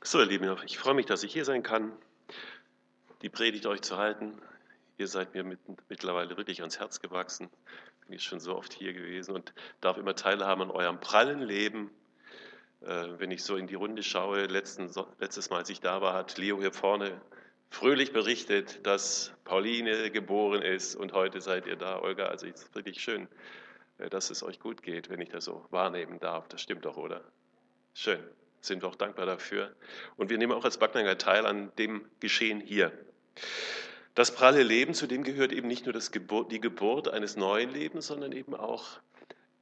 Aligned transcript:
So, 0.00 0.20
ihr 0.20 0.26
Lieben, 0.26 0.56
ich 0.64 0.78
freue 0.78 0.94
mich, 0.94 1.06
dass 1.06 1.24
ich 1.24 1.32
hier 1.32 1.44
sein 1.44 1.64
kann, 1.64 1.92
die 3.22 3.28
Predigt 3.28 3.66
euch 3.66 3.82
zu 3.82 3.96
halten. 3.98 4.40
Ihr 4.96 5.08
seid 5.08 5.34
mir 5.34 5.42
mit, 5.42 5.58
mittlerweile 5.88 6.36
wirklich 6.36 6.60
ans 6.60 6.78
Herz 6.78 7.00
gewachsen. 7.00 7.50
Bin 8.06 8.14
ich 8.14 8.22
schon 8.22 8.38
so 8.38 8.56
oft 8.56 8.72
hier 8.72 8.92
gewesen 8.92 9.34
und 9.34 9.52
darf 9.80 9.98
immer 9.98 10.14
teilhaben 10.14 10.62
an 10.62 10.70
eurem 10.70 11.00
prallen 11.00 11.40
Leben. 11.40 11.90
Äh, 12.80 13.08
wenn 13.18 13.32
ich 13.32 13.42
so 13.42 13.56
in 13.56 13.66
die 13.66 13.74
Runde 13.74 14.04
schaue, 14.04 14.46
letzten, 14.46 14.88
letztes 15.18 15.50
Mal, 15.50 15.58
als 15.58 15.68
ich 15.68 15.80
da 15.80 16.00
war, 16.00 16.14
hat 16.14 16.38
Leo 16.38 16.60
hier 16.60 16.72
vorne 16.72 17.20
fröhlich 17.68 18.12
berichtet, 18.12 18.86
dass 18.86 19.34
Pauline 19.44 20.12
geboren 20.12 20.62
ist 20.62 20.94
und 20.94 21.12
heute 21.12 21.40
seid 21.40 21.66
ihr 21.66 21.76
da, 21.76 22.00
Olga. 22.00 22.26
Also 22.26 22.46
es 22.46 22.62
ist 22.62 22.74
wirklich 22.74 23.02
schön, 23.02 23.26
äh, 23.98 24.08
dass 24.08 24.30
es 24.30 24.44
euch 24.44 24.60
gut 24.60 24.84
geht, 24.84 25.10
wenn 25.10 25.20
ich 25.20 25.30
das 25.30 25.44
so 25.44 25.66
wahrnehmen 25.70 26.20
darf. 26.20 26.46
Das 26.46 26.62
stimmt 26.62 26.84
doch, 26.84 26.96
oder? 26.96 27.24
Schön 27.94 28.20
sind 28.68 28.82
wir 28.82 28.88
auch 28.88 28.94
dankbar 28.94 29.26
dafür. 29.26 29.74
Und 30.16 30.30
wir 30.30 30.38
nehmen 30.38 30.52
auch 30.52 30.64
als 30.64 30.78
Backnanger 30.78 31.18
teil 31.18 31.46
an 31.46 31.72
dem 31.78 32.04
Geschehen 32.20 32.60
hier. 32.60 32.92
Das 34.14 34.34
pralle 34.34 34.62
Leben, 34.62 34.94
zu 34.94 35.06
dem 35.06 35.22
gehört 35.22 35.52
eben 35.52 35.68
nicht 35.68 35.86
nur 35.86 35.92
Geburt, 35.92 36.50
die 36.52 36.60
Geburt 36.60 37.08
eines 37.08 37.36
neuen 37.36 37.70
Lebens, 37.70 38.06
sondern 38.06 38.32
eben 38.32 38.54
auch 38.54 39.00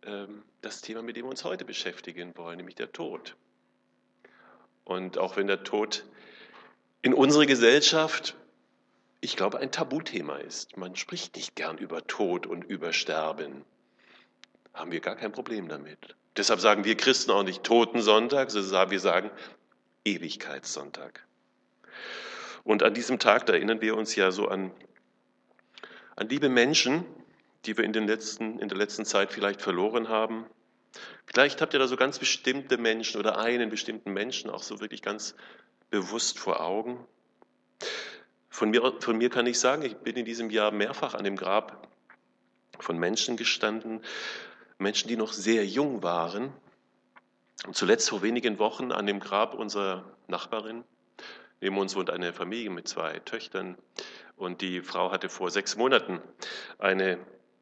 ähm, 0.03 0.43
das 0.63 0.81
Thema, 0.81 1.03
mit 1.03 1.17
dem 1.17 1.27
wir 1.27 1.31
uns 1.31 1.45
heute 1.45 1.65
beschäftigen 1.65 2.37
wollen, 2.37 2.57
nämlich 2.57 2.75
der 2.75 2.93
Tod. 2.93 3.37
Und 4.85 5.19
auch 5.19 5.37
wenn 5.37 5.47
der 5.47 5.65
Tod 5.65 6.05
in 7.03 7.13
unserer 7.13 7.47
Gesellschaft, 7.47 8.37
ich 9.21 9.37
glaube, 9.37 9.59
ein 9.59 9.73
Tabuthema 9.73 10.37
ist. 10.37 10.77
Man 10.77 10.97
spricht 10.97 11.37
nicht 11.37 11.57
gern 11.57 11.79
über 11.79 12.07
Tod 12.07 12.47
und 12.47 12.65
über 12.65 12.93
Sterben. 12.93 13.65
Haben 14.77 14.93
wir 14.93 15.01
gar 15.01 15.17
kein 15.17 15.33
Problem 15.33 15.69
damit. 15.69 16.15
Deshalb 16.37 16.61
sagen 16.61 16.85
wir 16.85 16.99
Christen 16.99 17.31
auch 17.31 17.43
nicht 17.43 17.65
Totensonntag, 17.65 18.51
sondern 18.51 18.91
wir 18.91 19.01
sagen 19.01 19.31
Ewigkeitssonntag. 20.05 21.25
Und 22.63 22.83
an 22.83 22.93
diesem 22.93 23.19
Tag, 23.19 23.47
da 23.47 23.55
erinnern 23.55 23.81
wir 23.81 23.97
uns 23.97 24.15
ja 24.17 24.31
so 24.31 24.49
an, 24.49 24.71
an 26.15 26.29
liebe 26.29 26.51
Menschen, 26.51 27.07
die 27.65 27.79
wir 27.79 27.85
in, 27.85 27.95
den 27.95 28.07
letzten, 28.07 28.59
in 28.59 28.69
der 28.69 28.77
letzten 28.77 29.07
Zeit 29.07 29.33
vielleicht 29.33 29.63
verloren 29.63 30.11
haben. 30.11 30.45
Vielleicht 31.25 31.63
habt 31.63 31.73
ihr 31.73 31.79
da 31.79 31.89
so 31.89 31.97
ganz 31.97 32.19
bestimmte 32.19 32.77
Menschen 32.77 33.19
oder 33.19 33.39
einen 33.39 33.71
bestimmten 33.71 34.13
Menschen 34.13 34.51
auch 34.51 34.63
so 34.63 34.81
wirklich 34.81 35.01
ganz 35.01 35.35
bewusst 35.89 36.39
vor 36.39 36.61
Augen. 36.61 37.03
Von 38.51 38.69
mir, 38.69 38.93
von 39.01 39.17
mir 39.17 39.31
kann 39.31 39.47
ich 39.47 39.59
sagen, 39.59 39.83
ich 39.83 39.97
bin 39.97 40.17
in 40.17 40.27
diesem 40.27 40.51
Jahr 40.51 40.71
mehrfach 40.71 41.15
an 41.15 41.25
dem 41.25 41.37
Grab 41.37 41.89
von 42.79 42.99
Menschen 42.99 43.39
gestanden, 43.39 44.03
Menschen, 44.79 45.09
die 45.09 45.17
noch 45.17 45.33
sehr 45.33 45.67
jung 45.67 46.03
waren. 46.03 46.53
Und 47.67 47.75
zuletzt 47.75 48.11
vor 48.11 48.23
wenigen 48.23 48.59
Wochen 48.59 48.93
an 48.93 49.07
dem 49.07 49.21
Grab 49.21 49.55
unserer 49.55 50.05
Nachbarin. 50.29 50.85
Neben 51.61 51.79
uns 51.79 51.97
wohnt 51.97 52.11
eine 52.11 52.33
Familie 52.33 52.71
mit 52.71 52.87
zwei 52.87 53.19
Töchtern 53.21 53.77
und 54.37 54.61
die 54.61 54.83
Frau 54.83 55.11
hatte 55.11 55.31
vor 55.31 55.51
sechs 55.51 55.77
Monaten 55.77 56.21
eine 56.79 57.19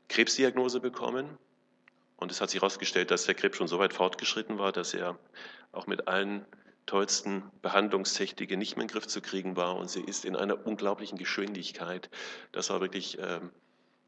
Krebsdiagnose 0.08 0.80
bekommen. 0.80 1.38
Und 2.16 2.32
es 2.32 2.40
hat 2.40 2.50
sich 2.50 2.60
herausgestellt, 2.60 3.10
dass 3.10 3.24
der 3.24 3.34
Krebs 3.34 3.56
schon 3.56 3.68
so 3.68 3.78
weit 3.78 3.92
fortgeschritten 3.92 4.58
war, 4.58 4.72
dass 4.72 4.94
er 4.94 5.18
auch 5.72 5.86
mit 5.86 6.08
allen 6.08 6.44
tollsten 6.86 7.50
Behandlungstechniken 7.62 8.58
nicht 8.58 8.76
mehr 8.76 8.82
in 8.82 8.88
den 8.88 8.92
Griff 8.92 9.06
zu 9.06 9.20
kriegen 9.20 9.56
war. 9.56 9.76
Und 9.76 9.90
sie 9.90 10.02
ist 10.02 10.24
in 10.24 10.36
einer 10.36 10.66
unglaublichen 10.66 11.18
Geschwindigkeit, 11.18 12.10
das 12.52 12.70
war 12.70 12.80
wirklich 12.80 13.18
äh, 13.18 13.40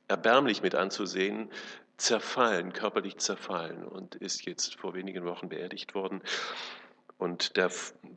erbärmlich 0.09 0.63
mit 0.63 0.75
anzusehen, 0.75 1.51
zerfallen, 1.97 2.73
körperlich 2.73 3.19
zerfallen 3.19 3.85
und 3.85 4.15
ist 4.17 4.45
jetzt 4.47 4.77
vor 4.77 4.95
wenigen 4.95 5.25
Wochen 5.25 5.49
beerdigt 5.49 5.95
worden. 5.95 6.23
Und 7.19 7.57
der, 7.57 7.71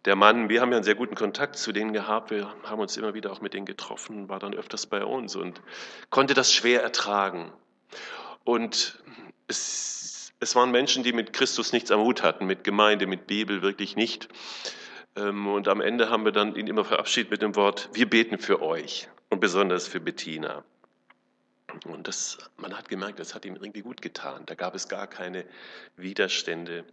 der 0.05 0.15
Mann, 0.17 0.49
wir 0.49 0.61
haben 0.61 0.71
ja 0.71 0.77
einen 0.77 0.83
sehr 0.83 0.95
guten 0.95 1.15
Kontakt 1.15 1.55
zu 1.55 1.71
denen 1.71 1.93
gehabt, 1.93 2.31
wir 2.31 2.53
haben 2.63 2.81
uns 2.81 2.97
immer 2.97 3.13
wieder 3.13 3.31
auch 3.31 3.39
mit 3.39 3.53
denen 3.53 3.65
getroffen, 3.65 4.27
war 4.27 4.39
dann 4.39 4.53
öfters 4.53 4.87
bei 4.87 5.05
uns 5.05 5.35
und 5.37 5.61
konnte 6.09 6.33
das 6.33 6.53
schwer 6.53 6.83
ertragen. 6.83 7.53
Und 8.43 9.01
es, 9.47 10.33
es 10.41 10.55
waren 10.55 10.71
Menschen, 10.71 11.03
die 11.03 11.13
mit 11.13 11.31
Christus 11.31 11.71
nichts 11.71 11.91
am 11.91 12.01
Hut 12.01 12.23
hatten, 12.23 12.45
mit 12.45 12.65
Gemeinde, 12.65 13.07
mit 13.07 13.25
Bibel 13.25 13.61
wirklich 13.61 13.95
nicht. 13.95 14.27
Ähm, 15.15 15.47
und 15.47 15.69
am 15.69 15.79
Ende 15.79 16.09
haben 16.09 16.25
wir 16.25 16.33
dann 16.33 16.55
ihn 16.55 16.67
immer 16.67 16.83
verabschiedet 16.83 17.31
mit 17.31 17.41
dem 17.41 17.55
Wort, 17.55 17.89
wir 17.93 18.09
beten 18.09 18.37
für 18.37 18.61
euch 18.61 19.07
und 19.29 19.39
besonders 19.39 19.87
für 19.87 20.01
Bettina. 20.01 20.65
Und 21.85 22.07
das, 22.07 22.37
man 22.57 22.77
hat 22.77 22.89
gemerkt, 22.89 23.19
das 23.19 23.35
hat 23.35 23.45
ihm 23.45 23.55
irgendwie 23.55 23.81
gut 23.81 24.01
getan. 24.01 24.43
Da 24.45 24.55
gab 24.55 24.75
es 24.75 24.87
gar 24.87 25.07
keine 25.07 25.45
Widerstände. 25.95 26.85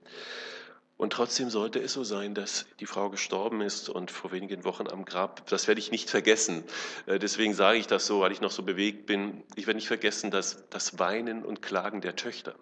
Und 0.96 1.12
trotzdem 1.12 1.50
sollte 1.50 1.78
es 1.78 1.92
so 1.92 2.04
sein, 2.04 2.34
dass 2.34 2.66
die 2.80 2.86
Frau 2.86 3.10
gestorben 3.10 3.60
ist 3.60 3.90
und 3.90 4.10
vor 4.10 4.32
wenigen 4.32 4.64
Wochen 4.64 4.88
am 4.88 5.04
Grab, 5.04 5.46
das 5.48 5.68
werde 5.68 5.78
ich 5.78 5.90
nicht 5.90 6.08
vergessen. 6.08 6.64
Äh, 7.04 7.18
deswegen 7.18 7.52
sage 7.52 7.78
ich 7.78 7.86
das 7.86 8.06
so, 8.06 8.20
weil 8.20 8.32
ich 8.32 8.40
noch 8.40 8.50
so 8.50 8.62
bewegt 8.62 9.04
bin. 9.04 9.42
Ich 9.56 9.66
werde 9.66 9.76
nicht 9.76 9.88
vergessen, 9.88 10.30
dass 10.30 10.68
das 10.70 10.98
Weinen 10.98 11.44
und 11.44 11.60
Klagen 11.60 12.00
der 12.00 12.16
Töchter. 12.16 12.54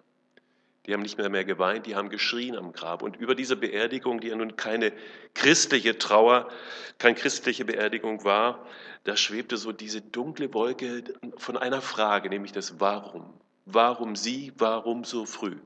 Die 0.85 0.93
haben 0.93 1.01
nicht 1.01 1.17
mehr 1.17 1.29
mehr 1.29 1.45
geweint, 1.45 1.85
die 1.87 1.95
haben 1.95 2.09
geschrien 2.09 2.55
am 2.55 2.71
Grab. 2.71 3.01
Und 3.01 3.15
über 3.17 3.35
diese 3.35 3.55
Beerdigung, 3.55 4.19
die 4.19 4.27
ja 4.27 4.35
nun 4.35 4.55
keine 4.55 4.93
christliche 5.33 5.97
Trauer, 5.97 6.49
keine 6.97 7.15
christliche 7.15 7.65
Beerdigung 7.65 8.23
war, 8.23 8.65
da 9.03 9.17
schwebte 9.17 9.57
so 9.57 9.71
diese 9.71 10.01
dunkle 10.01 10.53
Wolke 10.53 11.03
von 11.37 11.57
einer 11.57 11.81
Frage, 11.81 12.29
nämlich 12.29 12.51
das 12.51 12.79
Warum. 12.79 13.33
Warum 13.65 14.15
sie, 14.15 14.53
warum 14.57 15.03
so 15.03 15.25
früh? 15.25 15.57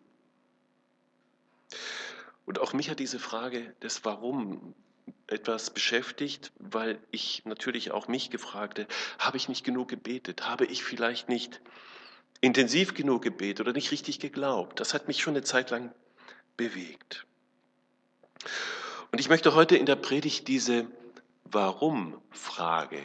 Und 2.45 2.59
auch 2.59 2.73
mich 2.73 2.89
hat 2.89 2.99
diese 2.99 3.19
Frage 3.19 3.75
des 3.83 4.05
Warum 4.05 4.73
etwas 5.27 5.69
beschäftigt, 5.69 6.51
weil 6.57 6.99
ich 7.11 7.43
natürlich 7.45 7.91
auch 7.91 8.07
mich 8.07 8.29
gefragte, 8.29 8.87
habe 9.19 9.37
ich 9.37 9.49
nicht 9.49 9.63
genug 9.63 9.89
gebetet? 9.89 10.47
Habe 10.47 10.65
ich 10.65 10.83
vielleicht 10.83 11.29
nicht 11.29 11.61
intensiv 12.41 12.93
genug 12.93 13.21
gebetet 13.21 13.61
oder 13.61 13.73
nicht 13.73 13.91
richtig 13.91 14.19
geglaubt. 14.19 14.79
Das 14.79 14.93
hat 14.93 15.07
mich 15.07 15.21
schon 15.21 15.33
eine 15.35 15.43
Zeit 15.43 15.69
lang 15.71 15.93
bewegt. 16.57 17.25
Und 19.11 19.19
ich 19.19 19.29
möchte 19.29 19.55
heute 19.55 19.75
in 19.75 19.85
der 19.85 19.95
Predigt 19.95 20.47
diese 20.47 20.87
Warum-Frage 21.45 23.03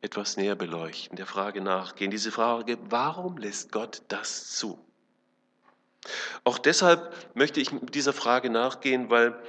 etwas 0.00 0.36
näher 0.36 0.54
beleuchten, 0.54 1.16
der 1.16 1.26
Frage 1.26 1.60
nachgehen. 1.60 2.10
Diese 2.10 2.30
Frage, 2.30 2.78
warum 2.90 3.38
lässt 3.38 3.72
Gott 3.72 4.02
das 4.08 4.50
zu? 4.50 4.78
Auch 6.44 6.58
deshalb 6.58 7.14
möchte 7.34 7.60
ich 7.60 7.70
dieser 7.92 8.12
Frage 8.12 8.50
nachgehen, 8.50 9.08
weil 9.08 9.40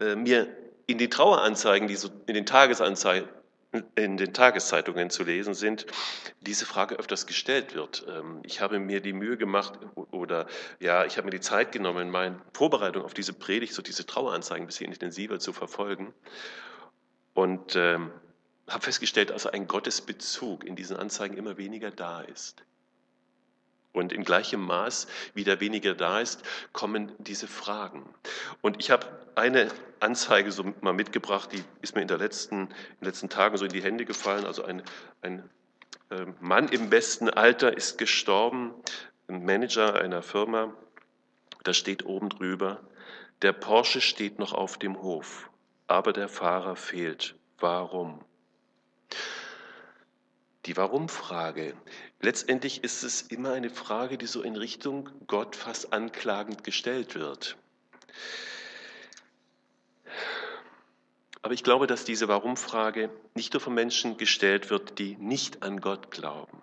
äh, 0.00 0.14
mir 0.14 0.46
in 0.86 0.98
den 0.98 1.10
Traueranzeigen, 1.10 1.88
die 1.88 1.96
so 1.96 2.08
in 2.26 2.34
den 2.34 2.46
Tagesanzeigen, 2.46 3.28
in 3.96 4.16
den 4.16 4.32
Tageszeitungen 4.32 5.10
zu 5.10 5.24
lesen 5.24 5.52
sind, 5.52 5.86
diese 6.40 6.64
Frage 6.64 6.96
öfters 6.96 7.26
gestellt 7.26 7.74
wird. 7.74 8.06
Ähm, 8.08 8.40
ich 8.42 8.60
habe 8.60 8.78
mir 8.78 9.00
die 9.00 9.12
Mühe 9.12 9.36
gemacht 9.36 9.78
oder 10.10 10.46
ja, 10.80 11.04
ich 11.04 11.16
habe 11.18 11.26
mir 11.26 11.32
die 11.32 11.40
Zeit 11.40 11.72
genommen, 11.72 12.10
meine 12.10 12.40
Vorbereitung 12.54 13.04
auf 13.04 13.12
diese 13.12 13.34
Predigt, 13.34 13.74
so 13.74 13.82
diese 13.82 14.06
Traueranzeigen 14.06 14.64
ein 14.64 14.68
bisschen 14.68 14.90
intensiver 14.90 15.38
zu 15.38 15.52
verfolgen 15.52 16.14
und 17.34 17.76
ähm, 17.76 18.10
habe 18.68 18.84
festgestellt, 18.84 19.30
dass 19.30 19.46
ein 19.46 19.66
Gottesbezug 19.68 20.64
in 20.64 20.74
diesen 20.74 20.96
Anzeigen 20.96 21.36
immer 21.36 21.58
weniger 21.58 21.90
da 21.90 22.22
ist. 22.22 22.64
Und 23.92 24.12
in 24.12 24.22
gleichem 24.22 24.60
Maß, 24.60 25.08
wie 25.34 25.44
der 25.44 25.60
weniger 25.60 25.94
da 25.94 26.20
ist, 26.20 26.42
kommen 26.72 27.12
diese 27.18 27.48
Fragen. 27.48 28.08
Und 28.60 28.78
ich 28.80 28.90
habe 28.90 29.06
eine 29.34 29.68
Anzeige 30.00 30.52
so 30.52 30.72
mal 30.80 30.92
mitgebracht, 30.92 31.50
die 31.52 31.64
ist 31.80 31.94
mir 31.94 32.02
in, 32.02 32.08
der 32.08 32.18
letzten, 32.18 32.62
in 32.62 32.68
den 33.00 33.06
letzten 33.06 33.28
Tagen 33.28 33.56
so 33.56 33.64
in 33.64 33.72
die 33.72 33.82
Hände 33.82 34.04
gefallen. 34.04 34.44
Also 34.44 34.64
ein, 34.64 34.82
ein 35.22 35.48
äh, 36.10 36.26
Mann 36.40 36.68
im 36.68 36.90
besten 36.90 37.30
Alter 37.30 37.76
ist 37.76 37.98
gestorben, 37.98 38.74
ein 39.26 39.44
Manager 39.44 39.94
einer 40.00 40.22
Firma. 40.22 40.72
Da 41.64 41.72
steht 41.72 42.04
oben 42.06 42.28
drüber, 42.28 42.80
der 43.42 43.52
Porsche 43.52 44.00
steht 44.00 44.38
noch 44.38 44.52
auf 44.52 44.78
dem 44.78 45.02
Hof, 45.02 45.50
aber 45.86 46.12
der 46.12 46.28
Fahrer 46.28 46.76
fehlt. 46.76 47.36
Warum? 47.58 48.20
Die 50.68 50.76
Warum-Frage. 50.76 51.74
Letztendlich 52.20 52.84
ist 52.84 53.02
es 53.02 53.22
immer 53.22 53.54
eine 53.54 53.70
Frage, 53.70 54.18
die 54.18 54.26
so 54.26 54.42
in 54.42 54.54
Richtung 54.54 55.08
Gott 55.26 55.56
fast 55.56 55.94
anklagend 55.94 56.62
gestellt 56.62 57.14
wird. 57.14 57.56
Aber 61.40 61.54
ich 61.54 61.64
glaube, 61.64 61.86
dass 61.86 62.04
diese 62.04 62.28
Warum-Frage 62.28 63.08
nicht 63.32 63.54
nur 63.54 63.62
von 63.62 63.72
Menschen 63.72 64.18
gestellt 64.18 64.68
wird, 64.68 64.98
die 64.98 65.16
nicht 65.16 65.62
an 65.62 65.80
Gott 65.80 66.10
glauben. 66.10 66.60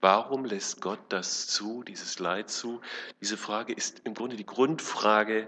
Warum 0.00 0.46
lässt 0.46 0.80
Gott 0.80 1.00
das 1.10 1.48
zu, 1.48 1.82
dieses 1.82 2.18
Leid 2.20 2.48
zu? 2.48 2.80
Diese 3.20 3.36
Frage 3.36 3.74
ist 3.74 4.00
im 4.04 4.14
Grunde 4.14 4.36
die 4.36 4.46
Grundfrage 4.46 5.46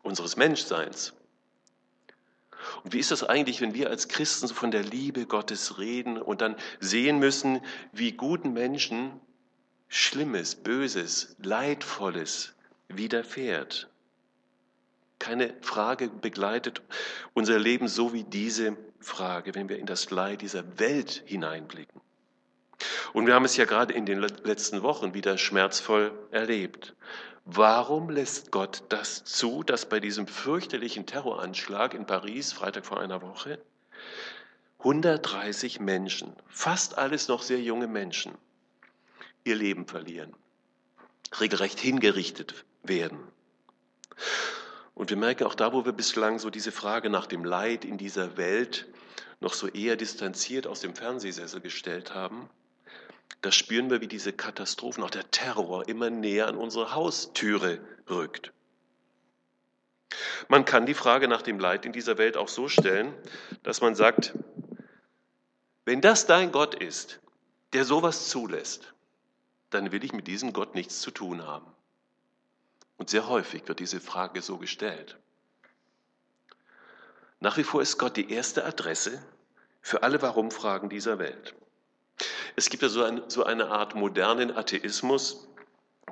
unseres 0.00 0.36
Menschseins. 0.36 1.12
Und 2.84 2.92
wie 2.92 2.98
ist 2.98 3.10
das 3.10 3.24
eigentlich, 3.24 3.60
wenn 3.60 3.74
wir 3.74 3.90
als 3.90 4.08
Christen 4.08 4.46
so 4.46 4.54
von 4.54 4.70
der 4.70 4.82
Liebe 4.82 5.26
Gottes 5.26 5.78
reden 5.78 6.20
und 6.20 6.40
dann 6.40 6.56
sehen 6.78 7.18
müssen, 7.18 7.60
wie 7.92 8.12
guten 8.12 8.52
Menschen 8.52 9.12
Schlimmes, 9.88 10.54
Böses, 10.54 11.36
Leidvolles 11.42 12.54
widerfährt? 12.88 13.88
Keine 15.18 15.54
Frage 15.60 16.08
begleitet 16.08 16.82
unser 17.34 17.58
Leben 17.58 17.88
so 17.88 18.12
wie 18.12 18.24
diese 18.24 18.76
Frage, 19.00 19.54
wenn 19.54 19.68
wir 19.68 19.78
in 19.78 19.86
das 19.86 20.10
Leid 20.10 20.42
dieser 20.42 20.78
Welt 20.78 21.22
hineinblicken. 21.26 22.00
Und 23.12 23.26
wir 23.26 23.34
haben 23.34 23.44
es 23.44 23.56
ja 23.56 23.64
gerade 23.64 23.92
in 23.92 24.06
den 24.06 24.20
letzten 24.20 24.82
Wochen 24.82 25.12
wieder 25.14 25.36
schmerzvoll 25.36 26.12
erlebt. 26.30 26.94
Warum 27.44 28.10
lässt 28.10 28.50
Gott 28.50 28.82
das 28.90 29.24
zu, 29.24 29.62
dass 29.62 29.88
bei 29.88 29.98
diesem 30.00 30.26
fürchterlichen 30.26 31.06
Terroranschlag 31.06 31.94
in 31.94 32.06
Paris, 32.06 32.52
Freitag 32.52 32.86
vor 32.86 33.00
einer 33.00 33.22
Woche, 33.22 33.60
130 34.78 35.80
Menschen, 35.80 36.34
fast 36.48 36.96
alles 36.98 37.28
noch 37.28 37.42
sehr 37.42 37.60
junge 37.60 37.86
Menschen, 37.86 38.32
ihr 39.44 39.56
Leben 39.56 39.86
verlieren, 39.86 40.34
regelrecht 41.40 41.80
hingerichtet 41.80 42.64
werden? 42.82 43.18
Und 44.94 45.10
wir 45.10 45.16
merken 45.16 45.44
auch 45.44 45.54
da, 45.54 45.72
wo 45.72 45.84
wir 45.86 45.92
bislang 45.92 46.38
so 46.38 46.50
diese 46.50 46.72
Frage 46.72 47.08
nach 47.08 47.26
dem 47.26 47.44
Leid 47.44 47.84
in 47.86 47.96
dieser 47.96 48.36
Welt 48.36 48.86
noch 49.40 49.54
so 49.54 49.66
eher 49.66 49.96
distanziert 49.96 50.66
aus 50.66 50.80
dem 50.80 50.94
Fernsehsessel 50.94 51.62
gestellt 51.62 52.14
haben, 52.14 52.50
da 53.42 53.52
spüren 53.52 53.90
wir, 53.90 54.00
wie 54.00 54.08
diese 54.08 54.32
Katastrophen, 54.32 55.02
auch 55.02 55.10
der 55.10 55.30
Terror 55.30 55.88
immer 55.88 56.10
näher 56.10 56.48
an 56.48 56.56
unsere 56.56 56.94
Haustüre 56.94 57.80
rückt. 58.08 58.52
Man 60.48 60.64
kann 60.64 60.86
die 60.86 60.94
Frage 60.94 61.28
nach 61.28 61.42
dem 61.42 61.58
Leid 61.58 61.84
in 61.86 61.92
dieser 61.92 62.18
Welt 62.18 62.36
auch 62.36 62.48
so 62.48 62.68
stellen, 62.68 63.14
dass 63.62 63.80
man 63.80 63.94
sagt, 63.94 64.34
wenn 65.84 66.00
das 66.00 66.26
dein 66.26 66.52
Gott 66.52 66.74
ist, 66.74 67.20
der 67.72 67.84
sowas 67.84 68.28
zulässt, 68.28 68.92
dann 69.70 69.92
will 69.92 70.04
ich 70.04 70.12
mit 70.12 70.26
diesem 70.26 70.52
Gott 70.52 70.74
nichts 70.74 71.00
zu 71.00 71.10
tun 71.10 71.46
haben. 71.46 71.72
Und 72.96 73.08
sehr 73.08 73.28
häufig 73.28 73.66
wird 73.68 73.78
diese 73.78 74.00
Frage 74.00 74.42
so 74.42 74.58
gestellt. 74.58 75.18
Nach 77.38 77.56
wie 77.56 77.64
vor 77.64 77.80
ist 77.80 77.96
Gott 77.96 78.16
die 78.16 78.30
erste 78.30 78.64
Adresse 78.64 79.22
für 79.80 80.02
alle 80.02 80.20
Warum-Fragen 80.20 80.90
dieser 80.90 81.18
Welt. 81.18 81.54
Es 82.56 82.68
gibt 82.68 82.82
ja 82.82 82.88
so, 82.88 83.02
ein, 83.02 83.22
so 83.28 83.44
eine 83.44 83.68
Art 83.68 83.94
modernen 83.94 84.56
Atheismus, 84.56 85.48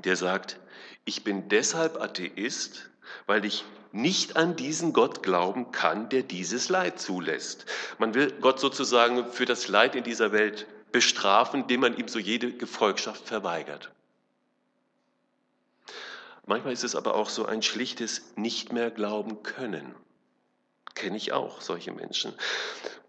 der 0.05 0.17
sagt, 0.17 0.59
ich 1.05 1.25
bin 1.25 1.49
deshalb 1.49 2.01
Atheist, 2.01 2.91
weil 3.27 3.45
ich 3.45 3.65
nicht 3.93 4.37
an 4.37 4.57
diesen 4.57 4.93
Gott 4.93 5.23
glauben 5.23 5.73
kann, 5.73 6.09
der 6.11 6.23
dieses 6.23 6.69
Leid 6.69 7.01
zulässt. 7.01 7.67
Man 7.99 8.15
will 8.15 8.33
Gott 8.41 8.61
sozusagen 8.61 9.31
für 9.33 9.47
das 9.47 9.69
Leid 9.69 9.95
in 9.95 10.05
dieser 10.05 10.33
Welt 10.33 10.67
bestrafen, 10.93 11.63
indem 11.63 11.81
man 11.81 11.97
ihm 11.97 12.09
so 12.09 12.19
jede 12.19 12.53
Gefolgschaft 12.53 13.27
verweigert. 13.27 13.91
Manchmal 16.47 16.73
ist 16.73 16.85
es 16.85 16.97
aber 16.97 17.15
auch 17.15 17.29
so 17.29 17.45
ein 17.45 17.63
schlichtes 17.63 18.23
Nicht 18.37 18.73
mehr 18.73 18.91
glauben 18.91 19.43
können. 19.43 19.95
Kenne 20.95 21.17
ich 21.17 21.33
auch 21.33 21.61
solche 21.61 21.93
Menschen, 21.93 22.35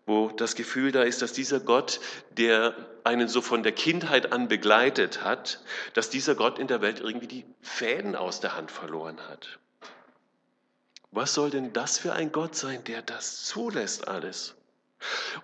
wo 0.10 0.30
das 0.30 0.56
Gefühl 0.56 0.92
da 0.92 1.04
ist, 1.04 1.22
dass 1.22 1.34
dieser 1.34 1.60
Gott, 1.60 2.00
der 2.32 2.76
einen 3.04 3.28
so 3.28 3.44
von 3.44 3.62
der 3.62 3.72
Kindheit 3.72 4.34
an 4.34 4.48
begleitet 4.48 5.24
hat, 5.24 5.62
dass 5.94 6.10
dieser 6.10 6.34
Gott 6.34 6.58
in 6.58 6.66
der 6.66 6.82
Welt 6.82 7.00
irgendwie 7.00 7.28
die 7.28 7.46
Fäden 7.62 8.16
aus 8.16 8.40
der 8.40 8.56
Hand 8.56 8.72
verloren 8.72 9.20
hat. 9.30 9.60
Was 11.12 11.36
soll 11.36 11.52
denn 11.52 11.74
das 11.74 12.00
für 12.00 12.14
ein 12.14 12.32
Gott 12.32 12.56
sein, 12.56 12.84
der 12.86 13.04
das 13.04 13.46
zulässt 13.46 14.08
alles? 14.08 14.56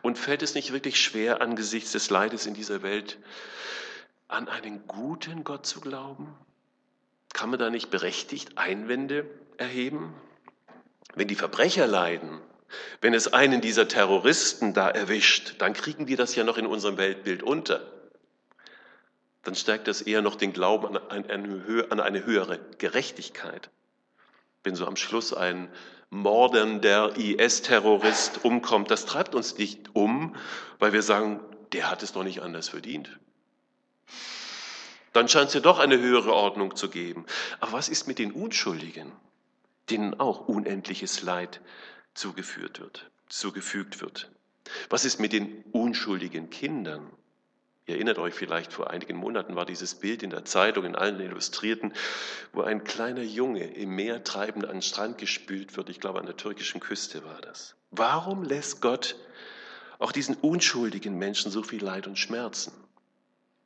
Und 0.01 0.17
fällt 0.17 0.41
es 0.41 0.56
nicht 0.56 0.73
wirklich 0.73 1.00
schwer 1.00 1.41
angesichts 1.41 1.91
des 1.91 2.09
Leides 2.09 2.47
in 2.47 2.56
dieser 2.56 2.81
Welt, 2.81 3.19
an 4.27 4.50
einen 4.50 4.88
guten 4.88 5.44
Gott 5.44 5.67
zu 5.67 5.79
glauben? 5.79 6.35
Kann 7.33 7.51
man 7.51 7.59
da 7.59 7.69
nicht 7.69 7.91
berechtigt 7.91 8.57
Einwände 8.57 9.29
erheben? 9.57 10.15
Wenn 11.13 11.27
die 11.27 11.35
Verbrecher 11.35 11.85
leiden, 11.85 12.41
wenn 13.01 13.13
es 13.13 13.31
einen 13.31 13.62
dieser 13.62 13.88
Terroristen 13.88 14.74
da 14.74 14.89
erwischt, 14.89 15.56
dann 15.60 15.74
kriegen 15.74 16.06
die 16.06 16.16
das 16.16 16.36
ja 16.36 16.44
noch 16.44 16.57
in 16.57 16.66
unserem 16.66 16.98
Weltbild 16.98 17.44
unter. 17.44 17.81
Dann 19.44 19.56
stärkt 19.56 19.88
das 19.88 20.01
eher 20.01 20.22
noch 20.22 20.36
den 20.36 20.54
Glauben 20.54 20.98
an 20.98 22.00
eine, 22.00 22.25
höhere 22.25 22.60
Gerechtigkeit. 22.77 23.69
Wenn 24.63 24.75
so 24.75 24.88
am 24.88 24.95
Schluss 24.95 25.33
ein 25.33 25.69
mordender 26.10 27.16
IS-Terrorist 27.18 28.44
umkommt, 28.44 28.89
das 28.89 29.06
treibt 29.06 29.36
uns 29.36 29.57
nicht 29.57 29.94
um, 29.94 30.36
weil 30.80 30.94
wir 30.94 31.04
sagen, 31.04 31.39
der 31.74 31.92
hat 31.92 32.01
es 32.01 32.13
doch 32.13 32.24
nicht 32.24 32.42
anders 32.42 32.69
verdient 32.69 33.19
dann 35.16 35.30
scheint 35.30 35.48
es 35.48 35.54
ja 35.54 35.62
doch 35.62 35.80
eine 35.80 35.98
höhere 35.98 36.33
Ordnung 36.33 36.75
zu 36.75 36.89
geben. 36.89 37.25
Aber 37.62 37.74
was 37.74 37.88
ist 37.88 38.07
mit 38.07 38.19
den 38.19 38.33
Unschuldigen, 38.33 39.13
denen 39.89 40.19
auch 40.19 40.48
unendliches 40.48 41.22
Leid 41.22 41.62
zugeführt 42.15 42.79
wird, 42.79 43.09
zugefügt 43.29 44.01
wird? 44.01 44.31
Was 44.89 45.06
ist 45.06 45.19
mit 45.19 45.31
den 45.31 45.63
unschuldigen 45.71 46.50
Kindern? 46.50 47.12
Ihr 47.88 47.95
erinnert 47.95 48.17
euch 48.17 48.33
vielleicht, 48.33 48.73
vor 48.73 48.89
einigen 48.89 49.15
Monaten 49.15 49.56
war 49.56 49.65
dieses 49.65 49.94
Bild 49.94 50.23
in 50.23 50.31
der 50.31 50.44
Zeitung, 50.44 50.85
in 50.85 50.95
allen 50.95 51.19
Illustrierten, 51.19 51.94
wo 52.51 52.62
ein 52.62 52.83
kleiner 52.83 53.21
Junge 53.21 53.63
im 53.63 53.91
Meer 53.91 54.23
treibend 54.23 54.65
an 54.65 54.77
den 54.77 54.81
Strand 54.81 55.19
gespült 55.19 55.77
wird. 55.77 55.89
Ich 55.89 56.00
glaube, 56.00 56.19
an 56.19 56.25
der 56.25 56.35
türkischen 56.35 56.79
Küste 56.79 57.23
war 57.23 57.39
das. 57.41 57.75
Warum 57.91 58.44
lässt 58.44 58.81
Gott 58.81 59.15
auch 60.00 60.12
diesen 60.12 60.35
unschuldigen 60.35 61.15
Menschen 61.17 61.51
so 61.51 61.62
viel 61.62 61.83
Leid 61.83 62.07
und 62.07 62.17
Schmerzen 62.17 62.73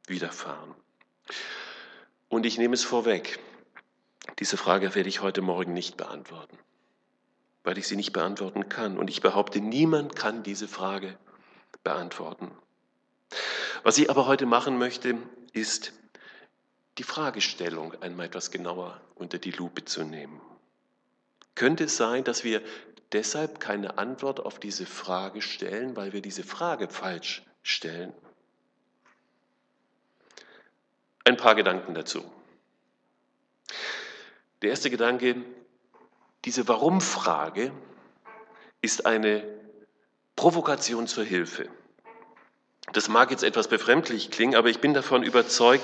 widerfahren? 0.06 0.75
Und 2.28 2.46
ich 2.46 2.57
nehme 2.57 2.74
es 2.74 2.84
vorweg, 2.84 3.40
diese 4.40 4.57
Frage 4.57 4.94
werde 4.96 5.07
ich 5.07 5.22
heute 5.22 5.42
Morgen 5.42 5.74
nicht 5.74 5.96
beantworten, 5.96 6.57
weil 7.69 7.77
ich 7.77 7.88
sie 7.88 7.98
nicht 7.98 8.13
beantworten 8.13 8.68
kann. 8.68 8.98
Und 8.98 9.12
ich 9.12 9.21
behaupte, 9.21 9.62
niemand 9.62 10.16
kann 10.16 10.42
diese 10.42 10.68
Frage 10.68 11.16
beantworten. 11.83 12.50
Was 13.83 14.00
ich 14.00 14.10
aber 14.10 14.25
heute 14.25 14.48
machen 14.48 14.80
möchte, 14.80 15.19
ist 15.54 15.94
die 16.98 17.04
Fragestellung 17.04 17.94
einmal 18.01 18.25
etwas 18.25 18.50
genauer 18.50 19.00
unter 19.13 19.38
die 19.38 19.51
Lupe 19.51 19.86
zu 19.86 20.04
nehmen. 20.04 20.42
Könnte 21.54 21.83
es 21.83 21.95
sein, 21.95 22.24
dass 22.24 22.44
wir 22.44 22.63
deshalb 23.12 23.60
keine 23.60 24.00
Antwort 24.00 24.39
auf 24.39 24.60
diese 24.60 24.88
Frage 24.88 25.44
stellen, 25.44 25.95
weil 25.95 26.12
wir 26.12 26.24
diese 26.24 26.44
Frage 26.44 26.89
falsch 26.89 27.44
stellen? 27.62 28.13
Ein 31.24 31.38
paar 31.38 31.54
Gedanken 31.54 31.94
dazu. 31.94 32.24
Der 34.63 34.72
erste 34.72 34.89
Gedanke, 34.89 35.45
diese 36.45 36.68
Warum-Frage 36.68 37.71
ist 38.81 39.05
eine 39.05 39.43
Provokation 40.36 41.08
zur 41.08 41.24
Hilfe. 41.24 41.67
Das 42.93 43.10
mag 43.10 43.29
jetzt 43.29 43.43
etwas 43.43 43.67
befremdlich 43.67 44.31
klingen, 44.31 44.55
aber 44.55 44.69
ich 44.69 44.79
bin 44.79 44.93
davon 44.93 45.22
überzeugt, 45.22 45.84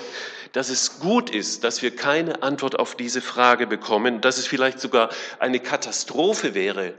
dass 0.54 0.70
es 0.70 1.00
gut 1.00 1.30
ist, 1.30 1.64
dass 1.64 1.82
wir 1.82 1.96
keine 1.96 2.42
Antwort 2.42 2.80
auf 2.80 2.96
diese 2.96 3.22
Frage 3.22 3.68
bekommen, 3.68 4.22
dass 4.22 4.38
es 4.38 4.48
vielleicht 4.48 4.80
sogar 4.80 5.10
eine 5.40 5.60
Katastrophe 5.60 6.54
wäre, 6.54 6.94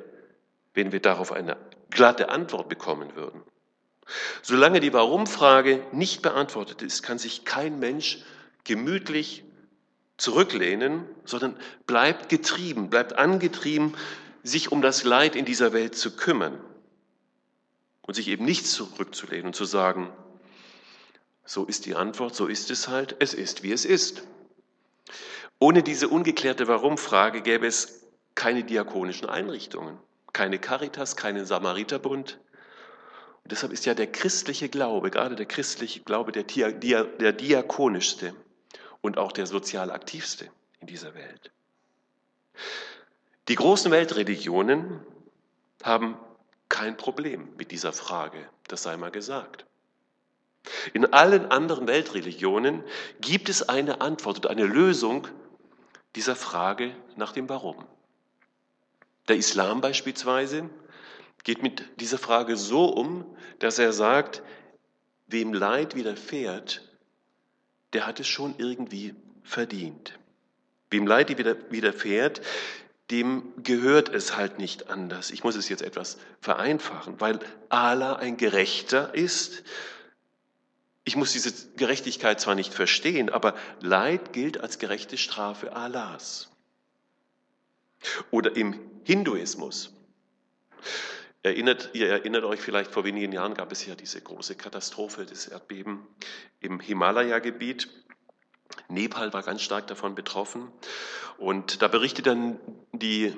wenn 0.74 0.92
wir 0.92 1.00
darauf 1.00 1.32
eine 1.32 1.56
glatte 1.90 2.28
Antwort 2.28 2.68
bekommen 2.68 3.16
würden. 3.16 3.42
Solange 4.42 4.80
die 4.80 4.92
Warum-Frage 4.92 5.82
nicht 5.92 6.22
beantwortet 6.22 6.82
ist, 6.82 7.02
kann 7.02 7.18
sich 7.18 7.44
kein 7.44 7.78
Mensch 7.78 8.22
gemütlich 8.62 9.44
zurücklehnen, 10.16 11.04
sondern 11.24 11.56
bleibt 11.86 12.28
getrieben, 12.28 12.90
bleibt 12.90 13.14
angetrieben, 13.14 13.94
sich 14.42 14.72
um 14.72 14.80
das 14.80 15.04
Leid 15.04 15.36
in 15.36 15.44
dieser 15.44 15.72
Welt 15.72 15.96
zu 15.96 16.16
kümmern 16.16 16.58
und 18.02 18.14
sich 18.14 18.28
eben 18.28 18.44
nicht 18.44 18.66
zurückzulehnen 18.66 19.46
und 19.46 19.56
zu 19.56 19.64
sagen, 19.64 20.10
so 21.44 21.64
ist 21.64 21.86
die 21.86 21.94
Antwort, 21.94 22.34
so 22.34 22.46
ist 22.46 22.70
es 22.70 22.88
halt, 22.88 23.16
es 23.18 23.34
ist, 23.34 23.62
wie 23.62 23.72
es 23.72 23.84
ist. 23.84 24.22
Ohne 25.58 25.82
diese 25.82 26.08
ungeklärte 26.08 26.68
Warum-Frage 26.68 27.42
gäbe 27.42 27.66
es 27.66 28.06
keine 28.34 28.64
diakonischen 28.64 29.28
Einrichtungen, 29.28 29.98
keine 30.32 30.58
Caritas, 30.58 31.16
keinen 31.16 31.46
Samariterbund. 31.46 32.38
Und 33.42 33.52
deshalb 33.52 33.72
ist 33.72 33.86
ja 33.86 33.94
der 33.94 34.10
christliche 34.10 34.68
Glaube, 34.68 35.10
gerade 35.10 35.36
der 35.36 35.46
christliche 35.46 36.00
Glaube, 36.00 36.32
der, 36.32 36.44
der 36.44 37.32
diakonischste 37.32 38.34
und 39.00 39.18
auch 39.18 39.32
der 39.32 39.46
sozial 39.46 39.90
aktivste 39.90 40.48
in 40.80 40.86
dieser 40.86 41.14
Welt. 41.14 41.50
Die 43.48 43.54
großen 43.54 43.90
Weltreligionen 43.90 45.00
haben 45.82 46.16
kein 46.68 46.96
Problem 46.96 47.48
mit 47.56 47.70
dieser 47.70 47.92
Frage, 47.92 48.48
das 48.68 48.82
sei 48.82 48.96
mal 48.96 49.10
gesagt. 49.10 49.66
In 50.94 51.12
allen 51.12 51.46
anderen 51.50 51.86
Weltreligionen 51.86 52.82
gibt 53.20 53.48
es 53.48 53.68
eine 53.68 54.00
Antwort 54.00 54.38
und 54.38 54.46
eine 54.48 54.64
Lösung 54.64 55.28
dieser 56.16 56.34
Frage 56.34 56.94
nach 57.14 57.32
dem 57.32 57.48
Warum. 57.48 57.84
Der 59.28 59.36
Islam 59.36 59.80
beispielsweise 59.80 60.68
geht 61.44 61.62
mit 61.62 62.00
dieser 62.00 62.18
Frage 62.18 62.56
so 62.56 62.86
um, 62.86 63.36
dass 63.60 63.78
er 63.78 63.92
sagt, 63.92 64.42
wem 65.28 65.52
Leid 65.52 65.94
widerfährt, 65.94 66.85
der 67.92 68.06
hat 68.06 68.20
es 68.20 68.28
schon 68.28 68.54
irgendwie 68.58 69.14
verdient. 69.42 70.18
Wem 70.90 71.06
Leid 71.06 71.30
widerfährt, 71.70 72.40
dem 73.10 73.52
gehört 73.62 74.08
es 74.08 74.36
halt 74.36 74.58
nicht 74.58 74.90
anders. 74.90 75.30
Ich 75.30 75.44
muss 75.44 75.56
es 75.56 75.68
jetzt 75.68 75.82
etwas 75.82 76.18
vereinfachen, 76.40 77.20
weil 77.20 77.38
Allah 77.68 78.16
ein 78.16 78.36
Gerechter 78.36 79.14
ist. 79.14 79.62
Ich 81.04 81.14
muss 81.14 81.32
diese 81.32 81.52
Gerechtigkeit 81.76 82.40
zwar 82.40 82.56
nicht 82.56 82.74
verstehen, 82.74 83.30
aber 83.30 83.54
Leid 83.80 84.32
gilt 84.32 84.60
als 84.60 84.78
gerechte 84.78 85.18
Strafe 85.18 85.74
Allahs. 85.74 86.50
Oder 88.32 88.56
im 88.56 88.78
Hinduismus. 89.04 89.92
Erinnert, 91.46 91.90
ihr 91.92 92.08
erinnert 92.08 92.42
euch 92.42 92.60
vielleicht, 92.60 92.90
vor 92.90 93.04
wenigen 93.04 93.30
Jahren 93.30 93.54
gab 93.54 93.70
es 93.70 93.86
ja 93.86 93.94
diese 93.94 94.20
große 94.20 94.56
Katastrophe 94.56 95.26
des 95.26 95.46
Erdbeben 95.46 96.04
im 96.58 96.80
Himalaya-Gebiet. 96.80 97.88
Nepal 98.88 99.32
war 99.32 99.44
ganz 99.44 99.62
stark 99.62 99.86
davon 99.86 100.16
betroffen. 100.16 100.72
Und 101.38 101.82
da 101.82 101.86
berichtet 101.86 102.26
dann 102.26 102.58
die 102.90 103.32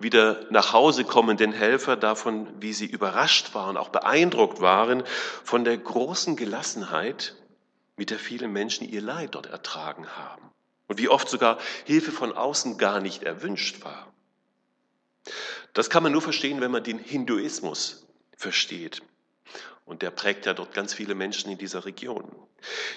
wieder 0.00 0.44
nach 0.50 0.72
Hause 0.72 1.04
kommenden 1.04 1.52
Helfer 1.52 1.94
davon, 1.94 2.48
wie 2.60 2.72
sie 2.72 2.86
überrascht 2.86 3.54
waren, 3.54 3.76
auch 3.76 3.90
beeindruckt 3.90 4.60
waren 4.60 5.04
von 5.44 5.62
der 5.62 5.78
großen 5.78 6.34
Gelassenheit, 6.34 7.36
mit 7.96 8.10
der 8.10 8.18
viele 8.18 8.48
Menschen 8.48 8.88
ihr 8.88 9.00
Leid 9.00 9.36
dort 9.36 9.46
ertragen 9.46 10.08
haben. 10.16 10.50
Und 10.88 10.98
wie 10.98 11.08
oft 11.08 11.28
sogar 11.28 11.58
Hilfe 11.84 12.10
von 12.10 12.32
außen 12.32 12.78
gar 12.78 13.00
nicht 13.00 13.22
erwünscht 13.22 13.84
war. 13.84 14.12
Das 15.74 15.90
kann 15.90 16.02
man 16.02 16.12
nur 16.12 16.22
verstehen, 16.22 16.60
wenn 16.60 16.70
man 16.70 16.84
den 16.84 16.98
Hinduismus 16.98 18.06
versteht. 18.36 19.02
Und 19.84 20.00
der 20.00 20.10
prägt 20.10 20.46
ja 20.46 20.54
dort 20.54 20.72
ganz 20.72 20.94
viele 20.94 21.14
Menschen 21.14 21.50
in 21.50 21.58
dieser 21.58 21.84
Region. 21.84 22.34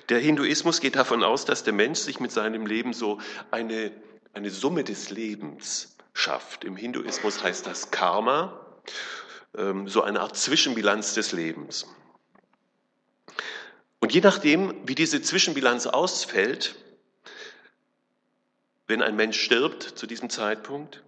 Der 0.09 0.19
Hinduismus 0.19 0.79
geht 0.79 0.95
davon 0.95 1.23
aus, 1.23 1.43
dass 1.43 1.63
der 1.63 1.73
Mensch 1.73 1.99
sich 1.99 2.19
mit 2.19 2.31
seinem 2.31 2.65
Leben 2.65 2.93
so 2.93 3.19
eine, 3.51 3.91
eine 4.33 4.49
Summe 4.49 4.83
des 4.83 5.09
Lebens 5.09 5.97
schafft. 6.13 6.63
Im 6.63 6.77
Hinduismus 6.77 7.43
heißt 7.43 7.67
das 7.67 7.91
Karma, 7.91 8.65
ähm, 9.57 9.89
so 9.89 10.03
eine 10.03 10.21
Art 10.21 10.37
Zwischenbilanz 10.37 11.13
des 11.15 11.33
Lebens. 11.33 11.87
Und 13.99 14.13
je 14.13 14.21
nachdem, 14.21 14.87
wie 14.87 14.95
diese 14.95 15.21
Zwischenbilanz 15.21 15.87
ausfällt, 15.87 16.75
wenn 18.85 19.01
ein 19.01 19.15
Mensch 19.15 19.39
stirbt 19.41 19.83
zu 19.83 20.07
diesem 20.07 20.29
Zeitpunkt, 20.29 21.03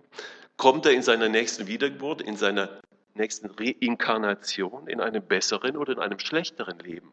kommt 0.59 0.85
er 0.85 0.91
in 0.91 1.01
seiner 1.01 1.29
nächsten 1.29 1.65
Wiedergeburt, 1.65 2.21
in 2.21 2.35
seiner 2.35 2.69
nächsten 3.15 3.49
Reinkarnation 3.49 4.87
in 4.87 5.01
einem 5.01 5.23
besseren 5.23 5.75
oder 5.75 5.93
in 5.93 5.99
einem 5.99 6.19
schlechteren 6.19 6.77
Leben 6.79 7.11